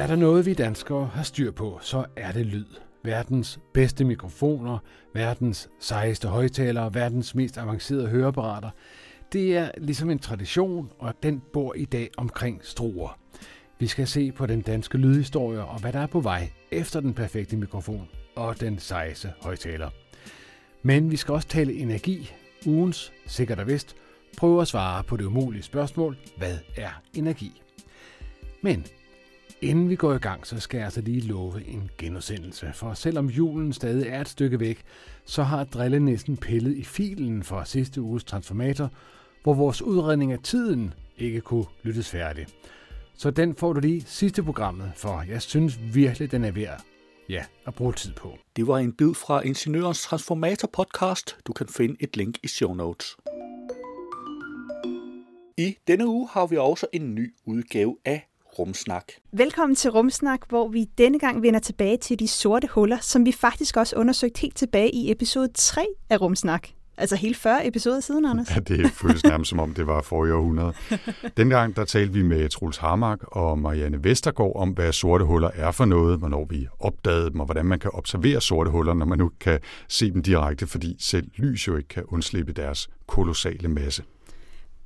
Er 0.02 0.06
der 0.06 0.16
noget, 0.16 0.46
vi 0.46 0.54
danskere 0.54 1.06
har 1.06 1.22
styr 1.22 1.50
på, 1.50 1.78
så 1.82 2.04
er 2.16 2.32
det 2.32 2.46
lyd. 2.46 2.64
Verdens 3.02 3.58
bedste 3.72 4.04
mikrofoner, 4.04 4.78
verdens 5.14 5.68
sejeste 5.80 6.28
højtalere, 6.28 6.94
verdens 6.94 7.34
mest 7.34 7.58
avancerede 7.58 8.08
høreapparater. 8.08 8.70
Det 9.32 9.56
er 9.56 9.70
ligesom 9.76 10.10
en 10.10 10.18
tradition, 10.18 10.90
og 10.98 11.14
den 11.22 11.42
bor 11.52 11.74
i 11.74 11.84
dag 11.84 12.10
omkring 12.16 12.60
Struer. 12.62 13.18
Vi 13.78 13.86
skal 13.86 14.06
se 14.06 14.32
på 14.32 14.46
den 14.46 14.60
danske 14.60 14.98
lydhistorie 14.98 15.64
og 15.64 15.80
hvad 15.80 15.92
der 15.92 16.00
er 16.00 16.06
på 16.06 16.20
vej 16.20 16.50
efter 16.70 17.00
den 17.00 17.14
perfekte 17.14 17.56
mikrofon 17.56 18.08
og 18.36 18.60
den 18.60 18.78
sejeste 18.78 19.32
højtaler. 19.40 19.90
Men 20.82 21.10
vi 21.10 21.16
skal 21.16 21.34
også 21.34 21.48
tale 21.48 21.72
energi. 21.72 22.32
Ugens, 22.66 23.12
sikkert 23.26 23.58
og 23.58 23.66
vist, 23.66 23.96
prøve 24.38 24.60
at 24.62 24.68
svare 24.68 25.04
på 25.04 25.16
det 25.16 25.24
umulige 25.24 25.62
spørgsmål, 25.62 26.16
hvad 26.36 26.58
er 26.76 27.02
energi? 27.14 27.62
Men 28.62 28.86
Inden 29.62 29.88
vi 29.88 29.96
går 29.96 30.14
i 30.14 30.18
gang, 30.18 30.46
så 30.46 30.60
skal 30.60 30.78
jeg 30.78 30.84
altså 30.84 31.00
lige 31.00 31.20
love 31.20 31.64
en 31.64 31.90
genudsendelse. 31.98 32.70
For 32.74 32.94
selvom 32.94 33.26
julen 33.26 33.72
stadig 33.72 34.08
er 34.08 34.20
et 34.20 34.28
stykke 34.28 34.60
væk, 34.60 34.82
så 35.24 35.42
har 35.42 35.64
Drille 35.64 36.00
næsten 36.00 36.36
pillet 36.36 36.76
i 36.76 36.84
filen 36.84 37.42
for 37.42 37.64
sidste 37.64 38.00
uges 38.00 38.24
transformator, 38.24 38.90
hvor 39.42 39.54
vores 39.54 39.82
udredning 39.82 40.32
af 40.32 40.38
tiden 40.38 40.94
ikke 41.18 41.40
kunne 41.40 41.64
lyttes 41.82 42.10
færdig. 42.10 42.46
Så 43.14 43.30
den 43.30 43.56
får 43.56 43.72
du 43.72 43.80
lige 43.80 44.02
sidste 44.06 44.42
programmet, 44.42 44.92
for 44.96 45.24
jeg 45.28 45.42
synes 45.42 45.78
virkelig, 45.94 46.30
den 46.30 46.44
er 46.44 46.52
værd 46.52 46.82
ja, 47.28 47.44
at 47.66 47.74
bruge 47.74 47.92
tid 47.92 48.12
på. 48.12 48.38
Det 48.56 48.66
var 48.66 48.78
en 48.78 48.92
bid 48.92 49.14
fra 49.14 49.40
Ingeniørens 49.40 50.02
Transformator 50.02 50.68
podcast. 50.72 51.36
Du 51.46 51.52
kan 51.52 51.68
finde 51.68 51.96
et 52.00 52.16
link 52.16 52.38
i 52.42 52.48
show 52.48 52.74
notes. 52.74 53.16
I 55.58 55.76
denne 55.86 56.06
uge 56.06 56.28
har 56.32 56.46
vi 56.46 56.56
også 56.56 56.86
en 56.92 57.14
ny 57.14 57.34
udgave 57.46 57.96
af 58.04 58.31
Rumsnak. 58.58 59.04
Velkommen 59.32 59.76
til 59.76 59.90
Rumsnak, 59.90 60.40
hvor 60.48 60.68
vi 60.68 60.84
denne 60.98 61.18
gang 61.18 61.42
vender 61.42 61.60
tilbage 61.60 61.96
til 61.96 62.18
de 62.18 62.28
sorte 62.28 62.68
huller, 62.70 62.98
som 63.00 63.26
vi 63.26 63.32
faktisk 63.32 63.76
også 63.76 63.96
undersøgte 63.96 64.40
helt 64.40 64.56
tilbage 64.56 64.90
i 64.90 65.10
episode 65.10 65.48
3 65.54 65.86
af 66.10 66.20
Rumsnak. 66.20 66.68
Altså 66.96 67.16
helt 67.16 67.36
40 67.36 67.66
episoder 67.66 68.00
siden, 68.00 68.24
Anders. 68.24 68.50
Ja, 68.50 68.60
det 68.60 68.90
føles 68.90 69.24
nærmest 69.24 69.48
som 69.48 69.58
om, 69.58 69.74
det 69.74 69.86
var 69.86 70.02
forrige 70.02 70.34
århundrede. 70.34 70.72
Dengang 71.36 71.76
der 71.76 71.84
talte 71.84 72.12
vi 72.12 72.22
med 72.22 72.48
Truls 72.48 72.76
Harmak 72.76 73.18
og 73.22 73.58
Marianne 73.58 74.04
Vestergaard 74.04 74.52
om, 74.56 74.70
hvad 74.70 74.92
sorte 74.92 75.24
huller 75.24 75.50
er 75.54 75.70
for 75.70 75.84
noget, 75.84 76.18
hvornår 76.18 76.46
vi 76.50 76.66
opdagede 76.80 77.30
dem, 77.30 77.40
og 77.40 77.46
hvordan 77.46 77.66
man 77.66 77.78
kan 77.78 77.90
observere 77.94 78.40
sorte 78.40 78.70
huller, 78.70 78.94
når 78.94 79.06
man 79.06 79.18
nu 79.18 79.30
kan 79.40 79.60
se 79.88 80.10
dem 80.10 80.22
direkte, 80.22 80.66
fordi 80.66 80.96
selv 81.00 81.28
lys 81.36 81.68
jo 81.68 81.76
ikke 81.76 81.88
kan 81.88 82.04
undslippe 82.08 82.52
deres 82.52 82.88
kolossale 83.06 83.68
masse. 83.68 84.02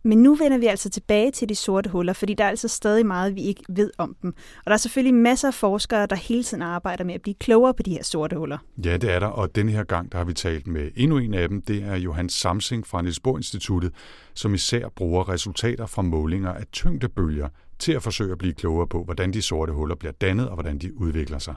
Men 0.06 0.22
nu 0.22 0.34
vender 0.34 0.58
vi 0.58 0.66
altså 0.66 0.90
tilbage 0.90 1.30
til 1.30 1.48
de 1.48 1.54
sorte 1.54 1.90
huller, 1.90 2.12
fordi 2.12 2.34
der 2.34 2.44
er 2.44 2.48
altså 2.48 2.68
stadig 2.68 3.06
meget, 3.06 3.34
vi 3.34 3.40
ikke 3.40 3.62
ved 3.68 3.90
om 3.98 4.16
dem. 4.22 4.34
Og 4.58 4.64
der 4.66 4.72
er 4.72 4.76
selvfølgelig 4.76 5.14
masser 5.14 5.48
af 5.48 5.54
forskere, 5.54 6.06
der 6.06 6.16
hele 6.16 6.42
tiden 6.42 6.62
arbejder 6.62 7.04
med 7.04 7.14
at 7.14 7.22
blive 7.22 7.34
klogere 7.34 7.74
på 7.74 7.82
de 7.82 7.90
her 7.90 8.02
sorte 8.02 8.36
huller. 8.36 8.58
Ja, 8.84 8.96
det 8.96 9.10
er 9.10 9.18
der, 9.18 9.26
og 9.26 9.54
denne 9.54 9.72
her 9.72 9.84
gang, 9.84 10.12
der 10.12 10.18
har 10.18 10.24
vi 10.24 10.32
talt 10.32 10.66
med 10.66 10.90
endnu 10.96 11.18
en 11.18 11.34
af 11.34 11.48
dem. 11.48 11.62
Det 11.62 11.82
er 11.82 11.96
Johan 11.96 12.28
Samsing 12.28 12.86
fra 12.86 13.02
Niels 13.02 13.20
Bohr 13.20 13.36
Instituttet, 13.36 13.92
som 14.34 14.54
især 14.54 14.88
bruger 14.88 15.28
resultater 15.28 15.86
fra 15.86 16.02
målinger 16.02 16.52
af 16.52 16.64
tyngdebølger 16.72 17.48
til 17.78 17.92
at 17.92 18.02
forsøge 18.02 18.32
at 18.32 18.38
blive 18.38 18.54
klogere 18.54 18.86
på, 18.86 19.04
hvordan 19.04 19.32
de 19.32 19.42
sorte 19.42 19.72
huller 19.72 19.94
bliver 19.94 20.12
dannet 20.12 20.48
og 20.48 20.54
hvordan 20.54 20.78
de 20.78 21.00
udvikler 21.00 21.38
sig. 21.38 21.54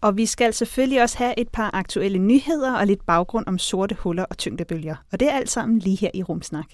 Og 0.00 0.16
vi 0.16 0.26
skal 0.26 0.52
selvfølgelig 0.52 1.02
også 1.02 1.18
have 1.18 1.34
et 1.38 1.48
par 1.48 1.70
aktuelle 1.74 2.18
nyheder 2.18 2.74
og 2.74 2.86
lidt 2.86 3.06
baggrund 3.06 3.46
om 3.46 3.58
sorte 3.58 3.94
huller 3.94 4.24
og 4.24 4.38
tyngdebølger. 4.38 4.96
Og 5.12 5.20
det 5.20 5.28
er 5.28 5.32
alt 5.32 5.50
sammen 5.50 5.78
lige 5.78 5.96
her 5.96 6.10
i 6.14 6.22
Rumsnak. 6.22 6.66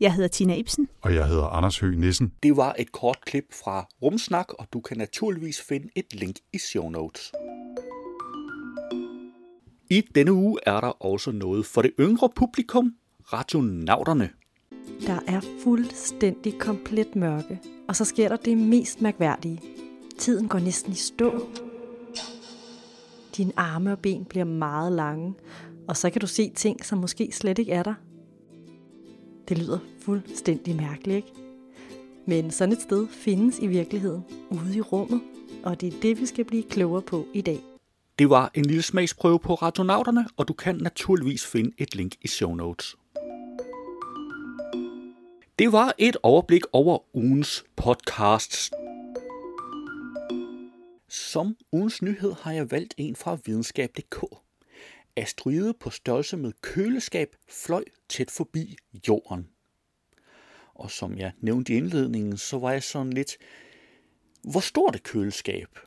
Jeg 0.00 0.14
hedder 0.14 0.28
Tina 0.28 0.54
Ibsen. 0.54 0.88
Og 1.00 1.14
jeg 1.14 1.28
hedder 1.28 1.44
Anders 1.44 1.78
Høgh 1.78 1.98
Nissen. 1.98 2.32
Det 2.42 2.56
var 2.56 2.74
et 2.78 2.92
kort 2.92 3.18
klip 3.24 3.44
fra 3.52 3.86
Rumsnak, 4.02 4.52
og 4.52 4.66
du 4.72 4.80
kan 4.80 4.96
naturligvis 4.96 5.60
finde 5.68 5.88
et 5.96 6.14
link 6.14 6.36
i 6.52 6.58
show 6.58 6.88
notes. 6.88 7.32
I 9.90 10.02
denne 10.14 10.32
uge 10.32 10.58
er 10.66 10.80
der 10.80 11.04
også 11.04 11.32
noget 11.32 11.66
for 11.66 11.82
det 11.82 11.92
yngre 12.00 12.28
publikum, 12.36 12.94
radionauterne. 13.32 14.30
Der 15.06 15.20
er 15.26 15.40
fuldstændig 15.64 16.58
komplet 16.58 17.16
mørke, 17.16 17.60
og 17.88 17.96
så 17.96 18.04
sker 18.04 18.28
der 18.28 18.36
det 18.36 18.58
mest 18.58 19.00
mærkværdige. 19.00 19.60
Tiden 20.18 20.48
går 20.48 20.58
næsten 20.58 20.92
i 20.92 20.96
stå. 20.96 21.48
Dine 23.36 23.52
arme 23.56 23.92
og 23.92 23.98
ben 23.98 24.24
bliver 24.24 24.44
meget 24.44 24.92
lange, 24.92 25.34
og 25.88 25.96
så 25.96 26.10
kan 26.10 26.20
du 26.20 26.26
se 26.26 26.50
ting, 26.50 26.84
som 26.84 26.98
måske 26.98 27.30
slet 27.32 27.58
ikke 27.58 27.72
er 27.72 27.82
der. 27.82 27.94
Det 29.50 29.58
lyder 29.58 29.78
fuldstændig 30.00 30.76
mærkeligt, 30.76 31.16
ikke? 31.16 31.28
Men 32.26 32.50
sådan 32.50 32.72
et 32.72 32.82
sted 32.82 33.08
findes 33.08 33.58
i 33.58 33.66
virkeligheden 33.66 34.24
ude 34.50 34.76
i 34.76 34.80
rummet, 34.80 35.20
og 35.62 35.80
det 35.80 35.94
er 35.94 36.00
det, 36.02 36.20
vi 36.20 36.26
skal 36.26 36.44
blive 36.44 36.62
klogere 36.62 37.02
på 37.02 37.26
i 37.34 37.40
dag. 37.40 37.60
Det 38.18 38.30
var 38.30 38.50
en 38.54 38.64
lille 38.64 38.82
smagsprøve 38.82 39.38
på 39.38 39.54
radionauterne, 39.54 40.26
og 40.36 40.48
du 40.48 40.52
kan 40.52 40.76
naturligvis 40.76 41.46
finde 41.46 41.72
et 41.78 41.94
link 41.94 42.14
i 42.22 42.28
show 42.28 42.54
notes. 42.54 42.96
Det 45.58 45.72
var 45.72 45.94
et 45.98 46.16
overblik 46.22 46.62
over 46.72 47.16
ugens 47.16 47.64
podcasts. 47.76 48.70
Som 51.08 51.56
ugens 51.72 52.02
nyhed 52.02 52.32
har 52.42 52.52
jeg 52.52 52.70
valgt 52.70 52.94
en 52.98 53.16
fra 53.16 53.38
videnskab.dk. 53.46 54.24
Asteroide 55.20 55.74
på 55.74 55.90
størrelse 55.90 56.36
med 56.36 56.52
køleskab 56.62 57.36
fløj 57.48 57.84
tæt 58.08 58.30
forbi 58.30 58.76
jorden. 59.08 59.48
Og 60.74 60.90
som 60.90 61.18
jeg 61.18 61.32
nævnte 61.40 61.72
i 61.72 61.76
indledningen, 61.76 62.36
så 62.36 62.58
var 62.58 62.72
jeg 62.72 62.82
sådan 62.82 63.12
lidt, 63.12 63.36
hvor 64.42 64.60
stort 64.60 64.94
er 64.94 65.00
køleskab? 65.04 65.78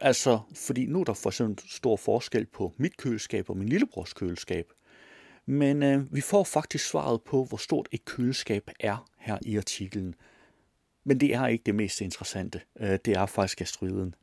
Altså, 0.00 0.40
fordi 0.54 0.86
nu 0.86 1.00
er 1.00 1.04
der 1.04 1.14
for 1.14 1.30
eksempel 1.30 1.70
stor 1.70 1.96
forskel 1.96 2.46
på 2.46 2.72
mit 2.76 2.96
køleskab 2.96 3.50
og 3.50 3.56
min 3.56 3.68
lillebrors 3.68 4.12
køleskab. 4.12 4.72
Men 5.46 5.82
øh, 5.82 6.14
vi 6.14 6.20
får 6.20 6.44
faktisk 6.44 6.88
svaret 6.88 7.22
på, 7.22 7.44
hvor 7.44 7.56
stort 7.56 7.88
et 7.92 8.04
køleskab 8.04 8.70
er 8.80 9.08
her 9.18 9.38
i 9.42 9.56
artiklen. 9.56 10.14
Men 11.04 11.20
det 11.20 11.34
er 11.34 11.46
ikke 11.46 11.62
det 11.66 11.74
mest 11.74 12.00
interessante. 12.00 12.60
Øh, 12.80 12.98
det 13.04 13.08
er 13.08 13.26
faktisk 13.26 13.60
asteroiden. 13.60 14.14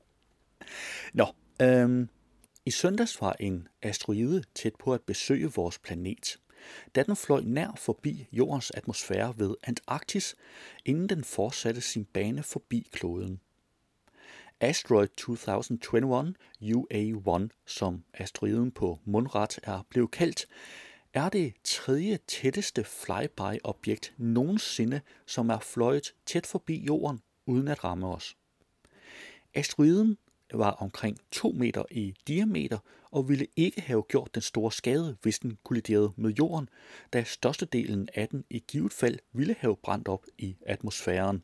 Nå, 1.14 1.26
øh, 1.62 2.06
i 2.66 2.70
søndags 2.70 3.20
var 3.20 3.36
en 3.40 3.68
asteroide 3.82 4.42
tæt 4.54 4.74
på 4.76 4.94
at 4.94 5.02
besøge 5.02 5.52
vores 5.52 5.78
planet. 5.78 6.38
Da 6.94 7.02
den 7.02 7.16
fløj 7.16 7.40
nær 7.44 7.74
forbi 7.76 8.26
jordens 8.32 8.70
atmosfære 8.70 9.34
ved 9.38 9.54
Antarktis, 9.62 10.34
inden 10.84 11.08
den 11.08 11.24
fortsatte 11.24 11.80
sin 11.80 12.04
bane 12.04 12.42
forbi 12.42 12.88
kloden. 12.92 13.40
Asteroid 14.60 15.08
2021 15.08 16.34
UA1, 16.62 17.48
som 17.66 18.04
asteroiden 18.14 18.70
på 18.70 18.98
mundret 19.04 19.58
er 19.62 19.82
blevet 19.90 20.10
kaldt, 20.10 20.46
er 21.14 21.28
det 21.28 21.54
tredje 21.64 22.18
tætteste 22.26 22.84
flyby-objekt 22.84 24.14
nogensinde, 24.18 25.00
som 25.26 25.50
er 25.50 25.58
fløjet 25.58 26.14
tæt 26.26 26.46
forbi 26.46 26.84
jorden 26.84 27.20
uden 27.46 27.68
at 27.68 27.84
ramme 27.84 28.08
os. 28.08 28.36
Asteroiden 29.54 30.18
var 30.58 30.70
omkring 30.70 31.18
2 31.30 31.52
meter 31.52 31.84
i 31.90 32.14
diameter 32.28 32.78
og 33.10 33.28
ville 33.28 33.46
ikke 33.56 33.80
have 33.80 34.02
gjort 34.02 34.34
den 34.34 34.42
store 34.42 34.72
skade, 34.72 35.16
hvis 35.22 35.38
den 35.38 35.58
kolliderede 35.64 36.12
med 36.16 36.30
jorden, 36.30 36.68
da 37.12 37.24
størstedelen 37.24 38.08
af 38.14 38.28
den 38.28 38.44
i 38.50 38.64
givet 38.68 38.92
fald 38.92 39.18
ville 39.32 39.56
have 39.58 39.76
brændt 39.76 40.08
op 40.08 40.26
i 40.38 40.56
atmosfæren. 40.66 41.42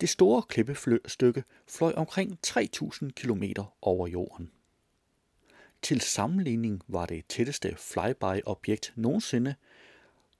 Det 0.00 0.08
store 0.08 0.42
klippestykke 0.42 1.44
fløj 1.68 1.92
omkring 1.96 2.38
3.000 2.46 3.10
km 3.16 3.42
over 3.82 4.06
jorden. 4.06 4.50
Til 5.82 6.00
sammenligning 6.00 6.82
var 6.88 7.06
det 7.06 7.24
tætteste 7.28 7.76
flyby-objekt 7.78 8.92
nogensinde 8.96 9.54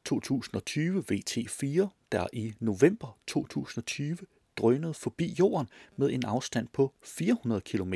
2020 0.04 1.04
VT4, 1.12 1.88
der 2.12 2.26
i 2.32 2.54
november 2.60 3.18
2020 3.26 4.18
drønede 4.56 4.94
forbi 4.94 5.34
jorden 5.38 5.68
med 5.96 6.10
en 6.10 6.24
afstand 6.24 6.68
på 6.72 6.92
400 7.02 7.60
km, 7.60 7.94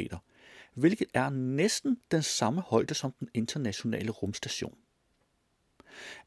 hvilket 0.75 1.09
er 1.15 1.31
næsten 1.31 1.99
den 2.11 2.23
samme 2.23 2.61
højde 2.61 2.95
som 2.95 3.13
den 3.21 3.29
internationale 3.35 4.11
rumstation. 4.11 4.75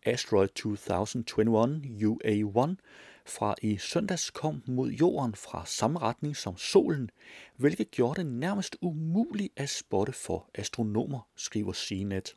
Asteroid 0.05 0.47
2021 0.47 1.81
UA1 2.01 2.75
fra 3.25 3.55
i 3.61 3.77
søndags 3.77 4.29
kom 4.29 4.63
mod 4.67 4.89
jorden 4.89 5.35
fra 5.35 5.65
samme 5.65 5.99
retning 5.99 6.37
som 6.37 6.57
solen, 6.57 7.09
hvilket 7.55 7.91
gjorde 7.91 8.21
det 8.21 8.31
nærmest 8.31 8.77
umuligt 8.81 9.53
at 9.55 9.69
spotte 9.69 10.13
for 10.13 10.49
astronomer, 10.55 11.27
skriver 11.35 11.73
CNET. 11.73 12.35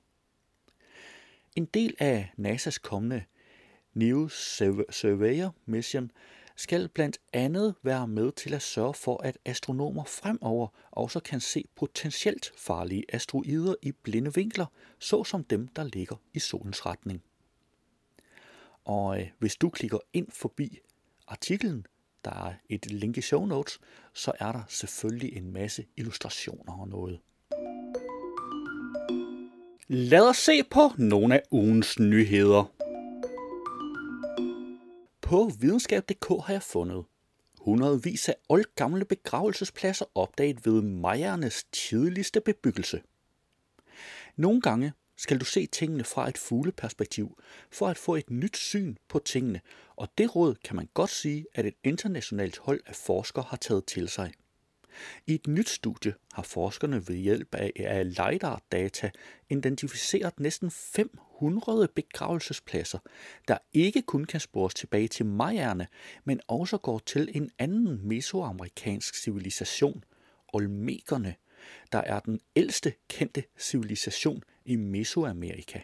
En 1.57 1.65
del 1.65 1.95
af 1.99 2.33
NASA's 2.39 2.79
kommende 2.83 3.25
New 3.95 4.29
Surveyor 4.29 5.55
Mission 5.67 6.11
skal 6.57 6.89
blandt 6.89 7.19
andet 7.33 7.75
være 7.83 8.09
med 8.09 8.33
til 8.33 8.55
at 8.55 8.63
sørge 8.63 8.95
for, 8.95 9.23
at 9.23 9.39
astronomer 9.45 10.05
fremover 10.05 10.69
også 10.91 11.21
kan 11.21 11.41
se 11.41 11.65
potentielt 11.77 12.53
farlige 12.57 13.05
asteroider 13.09 13.75
i 13.83 13.93
blinde 13.93 14.35
vinkler, 14.35 14.67
såsom 14.99 15.45
dem, 15.45 15.69
der 15.69 15.85
ligger 15.85 16.17
i 16.35 16.39
solens 16.39 16.87
retning. 16.87 17.23
Og 18.85 19.21
øh, 19.21 19.29
hvis 19.39 19.57
du 19.57 19.69
klikker 19.69 19.99
ind 20.13 20.27
forbi 20.31 20.79
artiklen, 21.29 21.87
der 22.25 22.31
er 22.31 22.55
et 22.69 22.93
link 22.93 23.17
i 23.17 23.21
show 23.21 23.47
notes, 23.47 23.81
så 24.13 24.33
er 24.41 24.53
der 24.53 24.63
selvfølgelig 24.69 25.37
en 25.37 25.53
masse 25.53 25.85
illustrationer 25.97 26.81
og 26.81 26.89
noget. 26.89 27.21
Lad 29.89 30.29
os 30.29 30.37
se 30.37 30.63
på 30.63 30.81
nogle 30.99 31.35
af 31.35 31.43
ugens 31.51 31.99
nyheder. 31.99 32.74
På 35.25 35.51
videnskab.dk 35.61 36.29
har 36.47 36.53
jeg 36.53 36.63
fundet 36.63 37.05
hundredvis 37.61 38.29
af 38.29 38.37
oldgamle 38.49 39.05
begravelsespladser 39.05 40.05
opdaget 40.15 40.67
ved 40.67 40.83
majernes 40.83 41.65
tidligste 41.73 42.41
bebyggelse. 42.41 43.03
Nogle 44.37 44.61
gange 44.61 44.93
skal 45.17 45.41
du 45.41 45.45
se 45.45 45.67
tingene 45.67 46.05
fra 46.05 46.29
et 46.29 46.39
fugleperspektiv 46.39 47.39
for 47.71 47.89
at 47.89 47.99
få 47.99 48.15
et 48.15 48.31
nyt 48.31 48.57
syn 48.57 48.97
på 49.09 49.19
tingene, 49.19 49.61
og 49.97 50.09
det 50.19 50.37
råd 50.37 50.55
kan 50.55 50.77
man 50.77 50.89
godt 50.95 51.11
sige, 51.11 51.47
at 51.55 51.67
et 51.67 51.75
internationalt 51.85 52.59
hold 52.59 52.81
af 52.87 52.95
forskere 52.97 53.45
har 53.49 53.57
taget 53.57 53.85
til 53.87 54.09
sig. 54.09 54.33
I 55.27 55.35
et 55.35 55.47
nyt 55.47 55.69
studie 55.69 56.15
har 56.33 56.43
forskerne 56.43 57.09
ved 57.09 57.17
hjælp 57.17 57.55
af 57.55 58.03
LiDAR-data 58.05 59.11
identificeret 59.51 60.41
næsten 60.41 60.71
500 60.71 61.89
begravelsespladser, 61.95 62.99
der 63.49 63.59
ikke 63.73 64.03
kun 64.03 64.25
kan 64.25 64.41
spores 64.41 64.75
tilbage 64.75 65.09
til 65.09 65.27
majerne, 65.27 65.87
men 66.25 66.41
også 66.49 66.79
går 66.79 66.99
til 66.99 67.31
en 67.35 67.51
anden 67.59 68.09
mesoamerikansk 68.09 69.15
civilisation, 69.15 70.05
Olmekerne, 70.53 71.35
der 71.93 71.99
er 71.99 72.21
den 72.21 72.41
ældste 72.57 72.93
kendte 73.09 73.45
civilisation 73.59 74.43
i 74.65 74.77
Mesoamerika. 74.77 75.81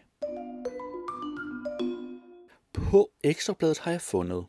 På 2.73 3.11
ekstrabladet 3.25 3.79
har 3.79 3.91
jeg 3.91 4.01
fundet 4.01 4.47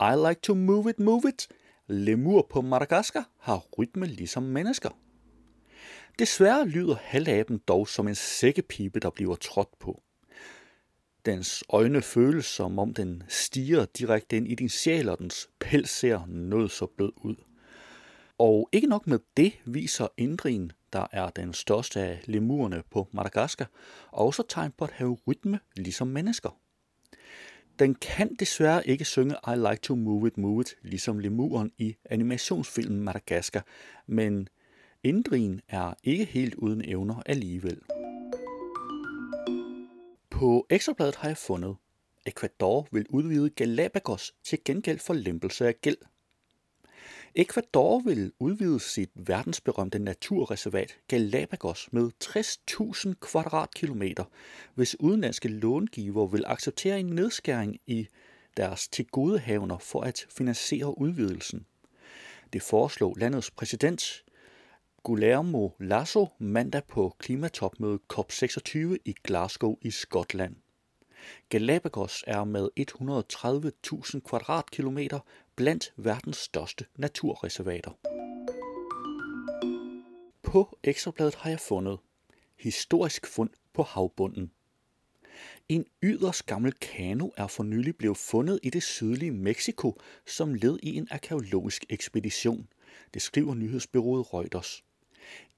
I 0.00 0.28
like 0.28 0.40
to 0.40 0.54
move 0.54 0.90
it, 0.90 0.98
move 0.98 1.22
it. 1.28 1.48
Lemur 1.90 2.46
på 2.50 2.60
Madagaskar 2.60 3.30
har 3.38 3.58
rytme 3.78 4.06
ligesom 4.06 4.42
mennesker. 4.42 4.90
Desværre 6.18 6.68
lyder 6.68 6.94
halvaben 6.94 7.60
dog 7.68 7.88
som 7.88 8.08
en 8.08 8.14
sækkepipe, 8.14 9.00
der 9.00 9.10
bliver 9.10 9.34
trådt 9.34 9.78
på. 9.78 10.02
Dens 11.26 11.64
øjne 11.68 12.02
føles 12.02 12.46
som 12.46 12.78
om 12.78 12.94
den 12.94 13.22
stiger 13.28 13.84
direkte 13.84 14.36
ind 14.36 14.48
i 14.48 14.54
din 14.54 14.68
sjæl, 14.68 15.08
og 15.08 15.18
dens 15.18 15.48
pels 15.58 15.90
ser 15.90 16.26
noget 16.26 16.70
så 16.70 16.86
blød 16.86 17.12
ud. 17.16 17.36
Og 18.38 18.68
ikke 18.72 18.86
nok 18.86 19.06
med 19.06 19.18
det 19.36 19.52
viser 19.64 20.08
ændringen, 20.18 20.72
der 20.92 21.06
er 21.12 21.30
den 21.30 21.52
største 21.52 22.00
af 22.00 22.22
lemurerne 22.24 22.82
på 22.90 23.08
Madagaskar, 23.12 23.70
også 24.10 24.42
tegn 24.48 24.72
på 24.78 24.84
at 24.84 24.90
have 24.90 25.18
rytme 25.26 25.60
ligesom 25.76 26.06
mennesker. 26.06 26.58
Den 27.78 27.94
kan 27.94 28.34
desværre 28.34 28.86
ikke 28.86 29.04
synge 29.04 29.34
I 29.46 29.56
like 29.56 29.80
to 29.82 29.94
move 29.94 30.26
it, 30.28 30.38
move 30.38 30.60
it, 30.60 30.74
ligesom 30.82 31.18
lemuren 31.18 31.72
i 31.78 31.96
animationsfilmen 32.04 33.00
Madagaskar, 33.00 33.66
men 34.06 34.48
Indrien 35.02 35.60
er 35.68 35.94
ikke 36.04 36.24
helt 36.24 36.54
uden 36.54 36.82
evner 36.84 37.22
alligevel. 37.26 37.80
På 40.30 40.66
Ekstrabladet 40.70 41.16
har 41.16 41.28
jeg 41.28 41.36
fundet, 41.36 41.76
Ecuador 42.26 42.88
vil 42.92 43.06
udvide 43.08 43.50
Galapagos 43.50 44.34
til 44.44 44.58
gengæld 44.64 44.98
for 44.98 45.14
lempelse 45.14 45.66
af 45.66 45.80
gæld. 45.80 45.98
Ecuador 47.34 48.00
vil 48.00 48.32
udvide 48.38 48.80
sit 48.80 49.10
verdensberømte 49.14 49.98
naturreservat 49.98 50.98
Galapagos 51.08 51.88
med 51.92 52.10
60.000 52.24 53.14
kvadratkilometer, 53.20 54.24
hvis 54.74 55.00
udenlandske 55.00 55.48
långiver 55.48 56.26
vil 56.26 56.44
acceptere 56.46 57.00
en 57.00 57.06
nedskæring 57.06 57.80
i 57.86 58.08
deres 58.56 58.88
tilgodehavner 58.88 59.78
for 59.78 60.00
at 60.00 60.26
finansiere 60.36 60.98
udvidelsen. 60.98 61.66
Det 62.52 62.62
foreslog 62.62 63.16
landets 63.18 63.50
præsident 63.50 64.24
Guillermo 65.02 65.70
Lasso 65.80 66.26
mandag 66.38 66.84
på 66.84 67.16
klimatopmødet 67.18 68.00
COP26 68.12 68.78
i 69.04 69.14
Glasgow 69.24 69.76
i 69.82 69.90
Skotland. 69.90 70.56
Galapagos 71.48 72.24
er 72.26 72.44
med 72.44 72.68
130.000 72.80 74.20
kvadratkilometer 74.20 75.20
blandt 75.56 75.92
verdens 75.96 76.36
største 76.36 76.84
naturreservater. 76.96 77.90
På 80.42 80.78
Ekstrabladet 80.82 81.34
har 81.34 81.50
jeg 81.50 81.60
fundet 81.60 81.98
historisk 82.58 83.26
fund 83.26 83.50
på 83.72 83.82
havbunden. 83.82 84.50
En 85.68 85.86
yderst 86.02 86.46
gammel 86.46 86.72
kano 86.72 87.30
er 87.36 87.46
for 87.46 87.62
nylig 87.62 87.96
blevet 87.96 88.16
fundet 88.16 88.60
i 88.62 88.70
det 88.70 88.82
sydlige 88.82 89.30
Mexico 89.30 90.00
som 90.26 90.54
led 90.54 90.78
i 90.82 90.96
en 90.96 91.08
arkeologisk 91.10 91.84
ekspedition. 91.88 92.68
Det 93.14 93.22
skriver 93.22 93.54
nyhedsbyrået 93.54 94.34
Reuters. 94.34 94.84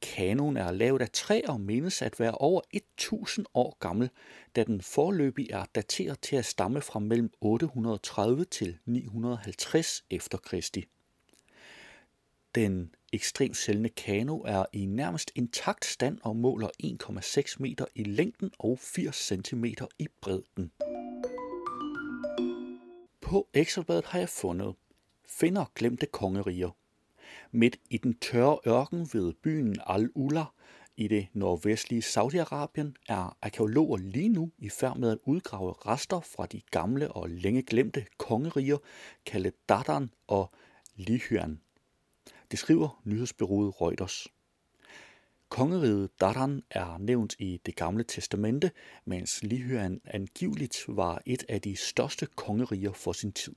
Kanonen 0.02 0.56
er 0.56 0.70
lavet 0.70 1.02
af 1.02 1.10
træ 1.10 1.40
og 1.48 1.60
menes 1.60 2.02
at 2.02 2.20
være 2.20 2.34
over 2.34 2.60
1000 2.72 3.46
år 3.54 3.76
gammel, 3.80 4.10
da 4.56 4.64
den 4.64 4.80
forløbig 4.80 5.50
er 5.50 5.64
dateret 5.74 6.20
til 6.20 6.36
at 6.36 6.44
stamme 6.44 6.80
fra 6.80 6.98
mellem 6.98 7.32
830 7.40 8.44
til 8.44 8.78
950 8.84 10.04
efter 10.10 10.38
Kristi. 10.38 10.84
Den 12.54 12.94
ekstremt 13.12 13.56
sjældne 13.56 13.88
kano 13.88 14.38
er 14.38 14.64
i 14.72 14.86
nærmest 14.86 15.32
intakt 15.34 15.84
stand 15.84 16.18
og 16.22 16.36
måler 16.36 16.68
1,6 16.84 17.56
meter 17.58 17.84
i 17.94 18.04
længden 18.04 18.50
og 18.58 18.78
80 18.78 19.16
cm 19.16 19.64
i 19.98 20.08
bredden. 20.20 20.72
På 23.20 23.48
Ekstrabladet 23.54 24.04
har 24.04 24.18
jeg 24.18 24.28
fundet 24.28 24.74
finder 25.30 25.64
glemte 25.74 26.06
kongeriger. 26.06 26.70
Midt 27.52 27.76
i 27.90 27.98
den 27.98 28.18
tørre 28.18 28.58
ørken 28.66 29.08
ved 29.12 29.32
byen 29.32 29.76
Al-Ula 29.86 30.44
I 30.96 31.08
det 31.08 31.28
nordvestlige 31.32 32.02
Saudi-Arabien 32.02 32.92
er 33.08 33.36
arkeologer 33.42 33.96
lige 33.96 34.28
nu 34.28 34.50
i 34.58 34.68
færd 34.68 34.96
med 34.96 35.10
at 35.10 35.18
udgrave 35.24 35.72
rester 35.72 36.20
fra 36.20 36.46
de 36.46 36.60
gamle 36.70 37.12
og 37.12 37.30
længe 37.30 37.62
glemte 37.62 38.06
kongeriger 38.18 38.76
kaldet 39.26 39.54
Dardan 39.68 40.10
og 40.26 40.50
Lihyan. 40.96 41.60
Det 42.50 42.58
skriver 42.58 43.00
nyhedsbyrået 43.04 43.80
Reuters. 43.80 44.28
Kongeriget 45.48 46.10
Dardan 46.20 46.62
er 46.70 46.98
nævnt 46.98 47.34
i 47.38 47.60
det 47.66 47.76
gamle 47.76 48.04
testamente, 48.04 48.70
mens 49.04 49.42
Lihyan 49.42 50.00
angiveligt 50.04 50.84
var 50.88 51.22
et 51.26 51.44
af 51.48 51.60
de 51.60 51.76
største 51.76 52.26
kongeriger 52.26 52.92
for 52.92 53.12
sin 53.12 53.32
tid. 53.32 53.54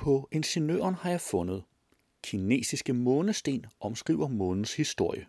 På 0.00 0.28
ingeniøren 0.32 0.94
har 0.94 1.10
jeg 1.10 1.20
fundet 1.20 1.62
kinesiske 2.22 2.92
månesten 2.92 3.66
omskriver 3.80 4.28
månens 4.28 4.74
historie. 4.74 5.26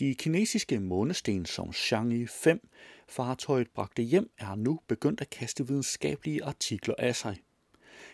De 0.00 0.14
kinesiske 0.14 0.80
månesten, 0.80 1.46
som 1.46 1.68
Chang'e 1.68 2.26
5 2.26 2.68
fartøjet 3.08 3.70
bragte 3.70 4.02
hjem, 4.02 4.30
er 4.38 4.54
nu 4.54 4.80
begyndt 4.88 5.20
at 5.20 5.30
kaste 5.30 5.68
videnskabelige 5.68 6.44
artikler 6.44 6.94
af 6.98 7.16
sig. 7.16 7.36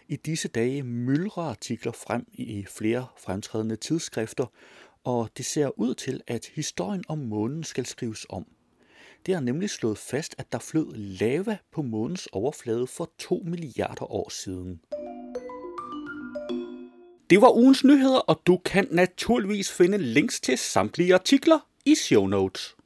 I 0.08 0.16
disse 0.16 0.48
dage 0.48 0.82
myldrer 0.82 1.42
artikler 1.42 1.92
frem 1.92 2.26
i 2.32 2.66
flere 2.68 3.06
fremtrædende 3.16 3.76
tidsskrifter, 3.76 4.46
og 5.04 5.30
det 5.36 5.44
ser 5.44 5.78
ud 5.78 5.94
til, 5.94 6.20
at 6.26 6.50
historien 6.54 7.04
om 7.08 7.18
månen 7.18 7.64
skal 7.64 7.86
skrives 7.86 8.26
om. 8.28 8.46
Det 9.26 9.34
er 9.34 9.40
nemlig 9.40 9.70
slået 9.70 9.98
fast, 9.98 10.34
at 10.38 10.52
der 10.52 10.58
flød 10.58 10.94
lava 10.94 11.58
på 11.72 11.82
månens 11.82 12.26
overflade 12.26 12.86
for 12.86 13.10
2 13.18 13.42
milliarder 13.46 14.12
år 14.12 14.28
siden. 14.28 14.80
Det 17.34 17.42
var 17.42 17.56
ugens 17.56 17.84
nyheder, 17.84 18.18
og 18.18 18.40
du 18.46 18.56
kan 18.56 18.88
naturligvis 18.90 19.72
finde 19.72 19.98
links 19.98 20.40
til 20.40 20.58
samtlige 20.58 21.14
artikler 21.14 21.68
i 21.84 21.94
show 21.94 22.26
notes. 22.26 22.76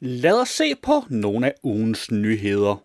Lad 0.00 0.40
os 0.40 0.48
se 0.48 0.74
på 0.74 0.92
nogle 1.10 1.46
af 1.46 1.54
ugens 1.62 2.10
nyheder. 2.10 2.76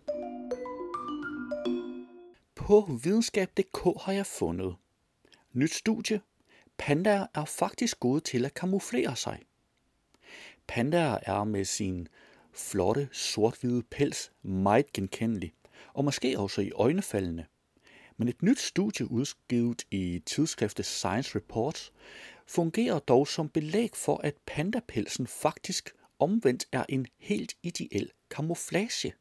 På 2.54 2.98
videnskab.dk 3.02 4.02
har 4.02 4.12
jeg 4.12 4.26
fundet 4.26 4.74
nyt 5.52 5.74
studie. 5.74 6.20
Pandaer 6.78 7.26
er 7.34 7.44
faktisk 7.44 8.00
gode 8.00 8.20
til 8.20 8.44
at 8.44 8.54
kamuflere 8.54 9.16
sig. 9.16 9.42
Pandaer 10.66 11.18
er 11.22 11.44
med 11.44 11.64
sin 11.64 12.08
flotte 12.52 13.08
sort-hvide 13.12 13.82
pels 13.82 14.32
meget 14.42 14.92
genkendelig, 14.92 15.52
og 15.94 16.04
måske 16.04 16.38
også 16.38 16.60
i 16.60 16.70
øjnefaldene. 16.70 17.46
Men 18.16 18.28
et 18.28 18.42
nyt 18.42 18.60
studie 18.60 19.10
udgivet 19.10 19.84
i 19.90 20.22
tidsskriftet 20.26 20.86
Science 20.86 21.38
Reports 21.38 21.92
fungerer 22.46 22.98
dog 22.98 23.28
som 23.28 23.48
belæg 23.48 23.90
for, 23.94 24.20
at 24.24 24.34
pandapelsen 24.46 25.26
faktisk 25.26 25.90
omvendt 26.18 26.64
er 26.72 26.84
en 26.88 27.06
helt 27.18 27.54
ideel 27.62 28.10
kamuflage. 28.30 29.14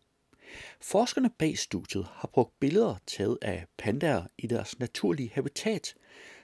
Forskerne 0.81 1.29
bag 1.29 1.57
studiet 1.57 2.07
har 2.11 2.27
brugt 2.27 2.59
billeder 2.59 2.95
taget 3.07 3.37
af 3.41 3.65
pandaer 3.77 4.23
i 4.37 4.47
deres 4.47 4.79
naturlige 4.79 5.31
habitat, 5.33 5.95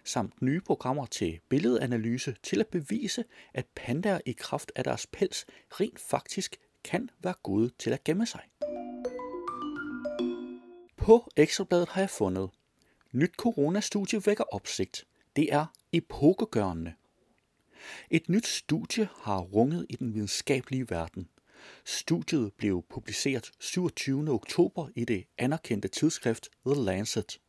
samt 0.04 0.42
nye 0.42 0.62
programmer 0.62 1.06
til 1.06 1.40
billedanalyse 1.50 2.36
til 2.44 2.60
at 2.60 2.68
bevise, 2.68 3.24
at 3.54 3.66
pandaer 3.76 4.20
i 4.26 4.32
kraft 4.32 4.72
af 4.76 4.84
deres 4.84 5.08
pels 5.08 5.46
rent 5.72 6.00
faktisk 6.00 6.56
kan 6.84 7.10
være 7.24 7.36
gode 7.44 7.72
til 7.80 7.90
at 7.90 8.04
gemme 8.04 8.26
sig. 8.26 8.42
På 11.02 11.30
Ekstrabladet 11.38 11.90
har 11.90 12.02
jeg 12.02 12.10
fundet 12.10 12.50
Nyt 13.12 13.36
coronastudie 13.38 14.22
vækker 14.26 14.44
opsigt. 14.44 15.06
Det 15.36 15.54
er 15.54 15.66
epokegørende. 15.92 16.94
Et 18.10 18.30
nyt 18.30 18.48
studie 18.48 19.10
har 19.22 19.40
runget 19.40 19.86
i 19.90 19.96
den 19.96 20.14
videnskabelige 20.14 20.90
verden. 20.90 21.30
Studiet 21.86 22.54
blev 22.54 22.86
publiceret 22.90 23.52
27. 23.60 24.30
oktober 24.30 24.88
i 24.96 25.06
det 25.06 25.26
anerkendte 25.38 25.88
tidsskrift 25.88 26.50
The 26.66 26.76
Lancet. 26.76 27.40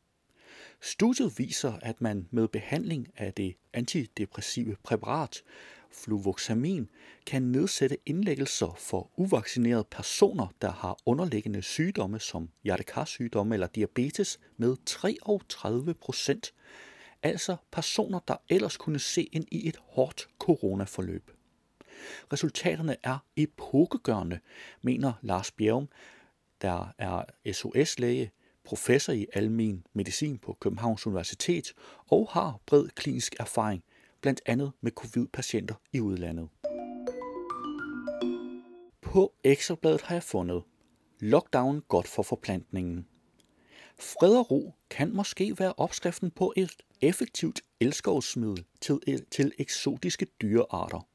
Studiet 0.80 1.38
viser, 1.38 1.72
at 1.82 2.00
man 2.00 2.28
med 2.30 2.48
behandling 2.48 3.08
af 3.16 3.34
det 3.34 3.54
antidepressive 3.72 4.76
præparat 4.82 5.42
fluvoxamin 5.92 6.88
kan 7.26 7.42
nedsætte 7.42 7.96
indlæggelser 8.06 8.74
for 8.78 9.10
uvaccinerede 9.16 9.84
personer, 9.90 10.46
der 10.62 10.70
har 10.70 10.98
underliggende 11.06 11.62
sygdomme 11.62 12.20
som 12.20 12.48
hjertekarsygdomme 12.64 13.54
eller 13.54 13.66
diabetes 13.66 14.40
med 14.56 14.76
33 14.86 15.94
procent. 15.94 16.54
Altså 17.22 17.56
personer, 17.72 18.18
der 18.28 18.36
ellers 18.48 18.76
kunne 18.76 18.98
se 18.98 19.22
ind 19.22 19.44
i 19.50 19.68
et 19.68 19.76
hårdt 19.82 20.28
coronaforløb. 20.38 21.30
Resultaterne 22.32 22.96
er 23.02 23.18
epokegørende, 23.36 24.38
mener 24.82 25.12
Lars 25.22 25.50
Bjergum, 25.50 25.88
der 26.62 26.94
er 26.98 27.24
SOS-læge, 27.52 28.30
professor 28.64 29.12
i 29.12 29.26
almen 29.32 29.86
medicin 29.92 30.38
på 30.38 30.56
Københavns 30.60 31.06
Universitet 31.06 31.72
og 32.10 32.28
har 32.30 32.60
bred 32.66 32.88
klinisk 32.88 33.34
erfaring 33.40 33.84
blandt 34.22 34.40
andet 34.46 34.72
med 34.80 34.92
covid-patienter 34.92 35.74
i 35.92 36.00
udlandet. 36.00 36.48
På 39.00 39.34
Ekstrabladet 39.44 40.02
har 40.02 40.14
jeg 40.14 40.22
fundet 40.22 40.62
Lockdown 41.20 41.82
godt 41.88 42.08
for 42.08 42.22
forplantningen. 42.22 43.06
Fred 43.98 44.36
og 44.36 44.50
ro 44.50 44.74
kan 44.90 45.16
måske 45.16 45.58
være 45.58 45.74
opskriften 45.76 46.30
på 46.30 46.52
et 46.56 46.72
effektivt 47.00 47.60
elskovsmiddel 47.80 48.64
til, 48.80 49.24
til 49.30 49.52
eksotiske 49.58 50.26
dyrearter. 50.42 51.06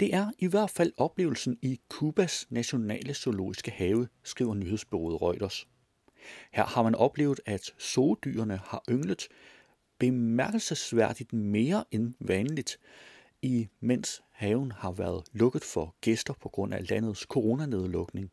Det 0.00 0.14
er 0.14 0.30
i 0.38 0.46
hvert 0.46 0.70
fald 0.70 0.92
oplevelsen 0.96 1.58
i 1.62 1.80
Kubas 1.88 2.46
nationale 2.50 3.14
zoologiske 3.14 3.70
have, 3.70 4.08
skriver 4.22 4.54
nyhedsbureauet 4.54 5.22
Reuters. 5.22 5.68
Her 6.52 6.64
har 6.64 6.82
man 6.82 6.94
oplevet, 6.94 7.40
at 7.46 7.74
zoodyrene 7.80 8.60
har 8.64 8.82
ynglet 8.90 9.28
bemærkelsesværdigt 10.00 11.32
mere 11.32 11.84
end 11.90 12.14
vanligt, 12.20 12.78
imens 13.42 14.22
haven 14.30 14.72
har 14.72 14.90
været 14.92 15.24
lukket 15.32 15.64
for 15.64 15.94
gæster 16.00 16.34
på 16.42 16.48
grund 16.48 16.74
af 16.74 16.90
landets 16.90 17.20
coronanedlukning. 17.20 18.30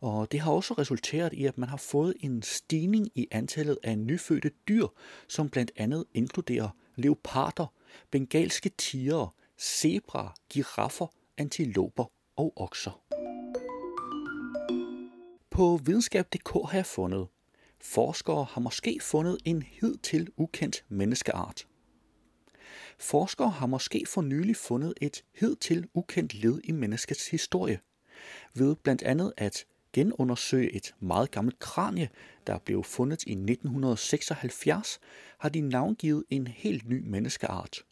Og 0.00 0.32
det 0.32 0.40
har 0.40 0.52
også 0.52 0.74
resulteret 0.74 1.32
i, 1.32 1.44
at 1.44 1.58
man 1.58 1.68
har 1.68 1.76
fået 1.76 2.14
en 2.20 2.42
stigning 2.42 3.08
i 3.14 3.28
antallet 3.30 3.78
af 3.82 3.98
nyfødte 3.98 4.50
dyr, 4.68 4.86
som 5.28 5.48
blandt 5.48 5.72
andet 5.76 6.04
inkluderer 6.14 6.68
leoparder, 6.96 7.66
bengalske 8.10 8.68
tiger, 8.78 9.34
zebra, 9.60 10.34
giraffer, 10.50 11.06
antiloper 11.38 12.04
og 12.36 12.52
okser. 12.56 13.02
På 15.50 15.80
videnskab.dk 15.84 16.50
har 16.70 16.74
jeg 16.74 16.86
fundet, 16.86 17.26
Forskere 17.86 18.44
har 18.44 18.60
måske 18.60 18.98
fundet 19.02 19.38
en 19.44 19.62
hidtil 19.62 20.28
ukendt 20.36 20.84
menneskeart. 20.88 21.66
Forskere 22.98 23.50
har 23.50 23.66
måske 23.66 24.04
for 24.06 24.22
nylig 24.22 24.56
fundet 24.56 24.94
et 25.00 25.24
hidtil 25.34 25.88
ukendt 25.94 26.34
led 26.34 26.60
i 26.64 26.72
menneskets 26.72 27.30
historie, 27.30 27.80
ved 28.54 28.76
blandt 28.76 29.02
andet 29.02 29.32
at 29.36 29.64
genundersøge 29.92 30.72
et 30.72 30.94
meget 31.00 31.30
gammelt 31.30 31.58
kranie, 31.58 32.08
der 32.46 32.58
blev 32.58 32.84
fundet 32.84 33.22
i 33.22 33.32
1976, 33.32 34.98
har 35.38 35.48
de 35.48 35.60
navngivet 35.60 36.24
en 36.30 36.46
helt 36.46 36.88
ny 36.88 37.02
menneskeart, 37.08 37.82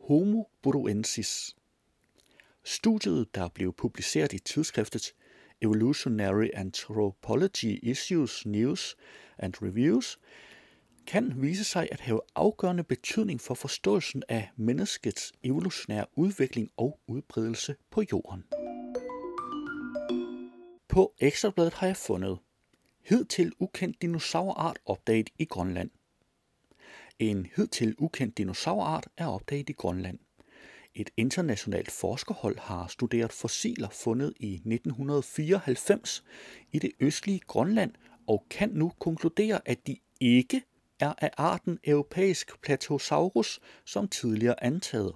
Homo 0.00 0.44
buruensis. 0.62 1.56
Studiet, 2.64 3.34
der 3.34 3.48
blev 3.48 3.72
publiceret 3.72 4.32
i 4.32 4.38
tidsskriftet 4.38 5.14
Evolutionary 5.60 6.48
Anthropology 6.54 7.78
Issues 7.82 8.46
News 8.46 8.96
and 9.42 9.62
Reviews, 9.62 10.18
kan 11.06 11.32
vise 11.36 11.64
sig 11.64 11.88
at 11.92 12.00
have 12.00 12.20
afgørende 12.34 12.84
betydning 12.84 13.40
for 13.40 13.54
forståelsen 13.54 14.22
af 14.28 14.50
menneskets 14.56 15.32
evolutionære 15.42 16.06
udvikling 16.16 16.70
og 16.76 17.00
udbredelse 17.06 17.76
på 17.90 18.02
jorden. 18.12 18.44
På 20.88 21.14
Ekstrabladet 21.20 21.74
har 21.74 21.86
jeg 21.86 21.96
fundet 21.96 22.38
hidtil 23.08 23.52
ukendt 23.58 24.02
dinosaurart 24.02 24.78
opdaget 24.86 25.30
i 25.38 25.44
Grønland. 25.44 25.90
En 27.18 27.46
hidtil 27.56 27.94
ukendt 27.98 28.38
dinosaurart 28.38 29.08
er 29.16 29.26
opdaget 29.26 29.70
i 29.70 29.72
Grønland. 29.72 30.18
Et 30.94 31.10
internationalt 31.16 31.90
forskerhold 31.90 32.58
har 32.58 32.86
studeret 32.86 33.32
fossiler 33.32 33.88
fundet 33.88 34.32
i 34.40 34.54
1994 34.54 36.24
i 36.72 36.78
det 36.78 36.92
østlige 37.00 37.40
Grønland 37.40 37.92
og 38.28 38.46
kan 38.50 38.70
nu 38.70 38.92
konkludere, 38.98 39.60
at 39.68 39.86
de 39.86 39.96
ikke 40.20 40.62
er 41.00 41.14
af 41.18 41.30
arten 41.36 41.78
europæisk 41.84 42.62
Platosaurus, 42.62 43.60
som 43.84 44.08
tidligere 44.08 44.64
antaget. 44.64 45.14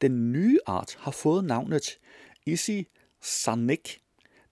Den 0.00 0.32
nye 0.32 0.58
art 0.66 0.96
har 1.00 1.10
fået 1.10 1.44
navnet 1.44 1.98
Isi 2.46 2.86
Sarnek, 3.20 4.00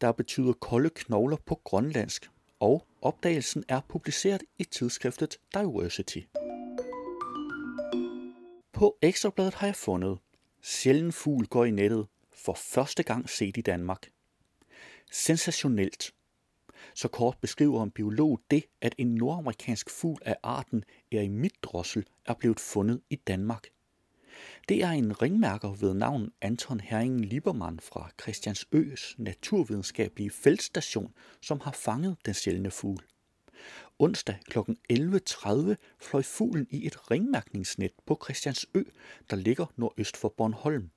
der 0.01 0.13
betyder 0.13 0.53
kolde 0.53 0.91
knogler 0.91 1.37
på 1.47 1.61
grønlandsk, 1.65 2.31
og 2.61 2.87
opdagelsen 3.03 3.65
er 3.69 3.81
publiceret 3.89 4.43
i 4.59 4.65
tidsskriftet 4.65 5.37
Diversity. 5.55 6.21
på 8.79 8.99
Ekstrabladet 9.03 9.55
har 9.55 9.67
jeg 9.67 9.77
fundet, 9.77 10.19
sjælden 10.63 11.13
fugl 11.13 11.47
går 11.47 11.65
i 11.65 11.71
nettet 11.71 12.07
for 12.33 12.55
første 12.55 13.03
gang 13.03 13.31
set 13.31 13.57
i 13.57 13.61
Danmark. 13.61 14.11
Sensationelt. 15.13 16.15
Så 16.99 17.09
kort 17.09 17.39
beskriver 17.41 17.83
en 17.83 17.91
biolog 17.91 18.41
det, 18.51 18.65
at 18.81 18.95
en 18.99 19.15
nordamerikansk 19.15 19.91
fugl 19.91 20.23
af 20.25 20.37
arten 20.43 20.85
erimidrossel 21.13 22.07
er 22.27 22.35
blevet 22.35 22.61
fundet 22.61 23.01
i 23.11 23.17
Danmark. 23.17 23.67
Det 24.69 24.83
er 24.83 24.91
en 24.91 25.23
ringmærker 25.23 25.69
ved 25.69 25.95
navn 25.95 26.33
Anton 26.41 26.81
Herringen 26.81 27.25
Liebermann 27.25 27.81
fra 27.81 28.11
Christiansøs 28.21 29.15
naturvidenskabelige 29.19 30.31
feltstation, 30.31 31.15
som 31.41 31.61
har 31.61 31.73
fanget 31.73 32.17
den 32.27 32.35
sjældne 32.35 32.71
fugl. 32.71 33.05
Onsdag 33.99 34.39
kl. 34.49 34.59
11.30 34.93 35.75
fløj 35.99 36.23
fuglen 36.23 36.67
i 36.71 36.87
et 36.87 37.11
ringmærkningsnet 37.11 37.93
på 38.07 38.21
Christiansø, 38.25 38.83
der 39.31 39.37
ligger 39.37 39.67
nordøst 39.77 40.17
for 40.17 40.29
Bornholm. 40.37 40.91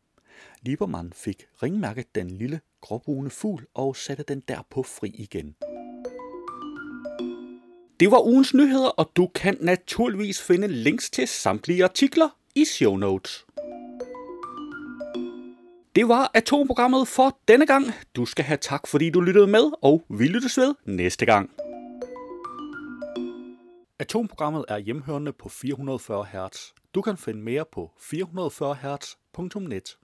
Liebermann 0.62 1.14
fik 1.14 1.48
ringmærket 1.64 2.16
den 2.16 2.32
lille 2.32 2.62
gråbrune 2.82 3.30
fugl 3.30 3.68
og 3.74 3.96
satte 3.96 4.24
den 4.24 4.40
derpå 4.48 4.84
fri 4.84 5.10
igen. 5.10 5.56
Det 8.02 8.12
var 8.12 8.28
ugens 8.28 8.54
nyheder, 8.54 8.88
og 8.88 9.12
du 9.16 9.28
kan 9.36 9.58
naturligvis 9.60 10.42
finde 10.42 10.68
links 10.68 11.10
til 11.10 11.28
samtlige 11.28 11.84
artikler 11.84 12.30
i 12.56 12.66
show 12.66 12.96
notes. 12.96 13.46
Det 15.96 16.08
var 16.08 16.32
atomprogrammet 16.34 17.08
for 17.08 17.38
denne 17.48 17.66
gang. 17.66 17.86
Du 18.16 18.26
skal 18.26 18.46
have 18.46 18.58
tak, 18.58 18.88
fordi 18.88 19.10
du 19.10 19.22
lyttede 19.22 19.48
med, 19.48 19.72
og 19.82 20.04
vi 20.10 20.28
lyttes 20.28 20.58
ved 20.58 20.74
næste 20.86 21.26
gang. 21.26 21.50
Atomprogrammet 24.00 24.66
er 24.68 24.78
hjemhørende 24.78 25.34
på 25.34 25.50
440 25.50 26.26
Hz. 26.26 26.58
Du 26.96 27.02
kan 27.02 27.18
finde 27.18 27.42
mere 27.42 27.66
på 27.74 27.92
440 28.00 28.76
Hz.net. 28.76 29.98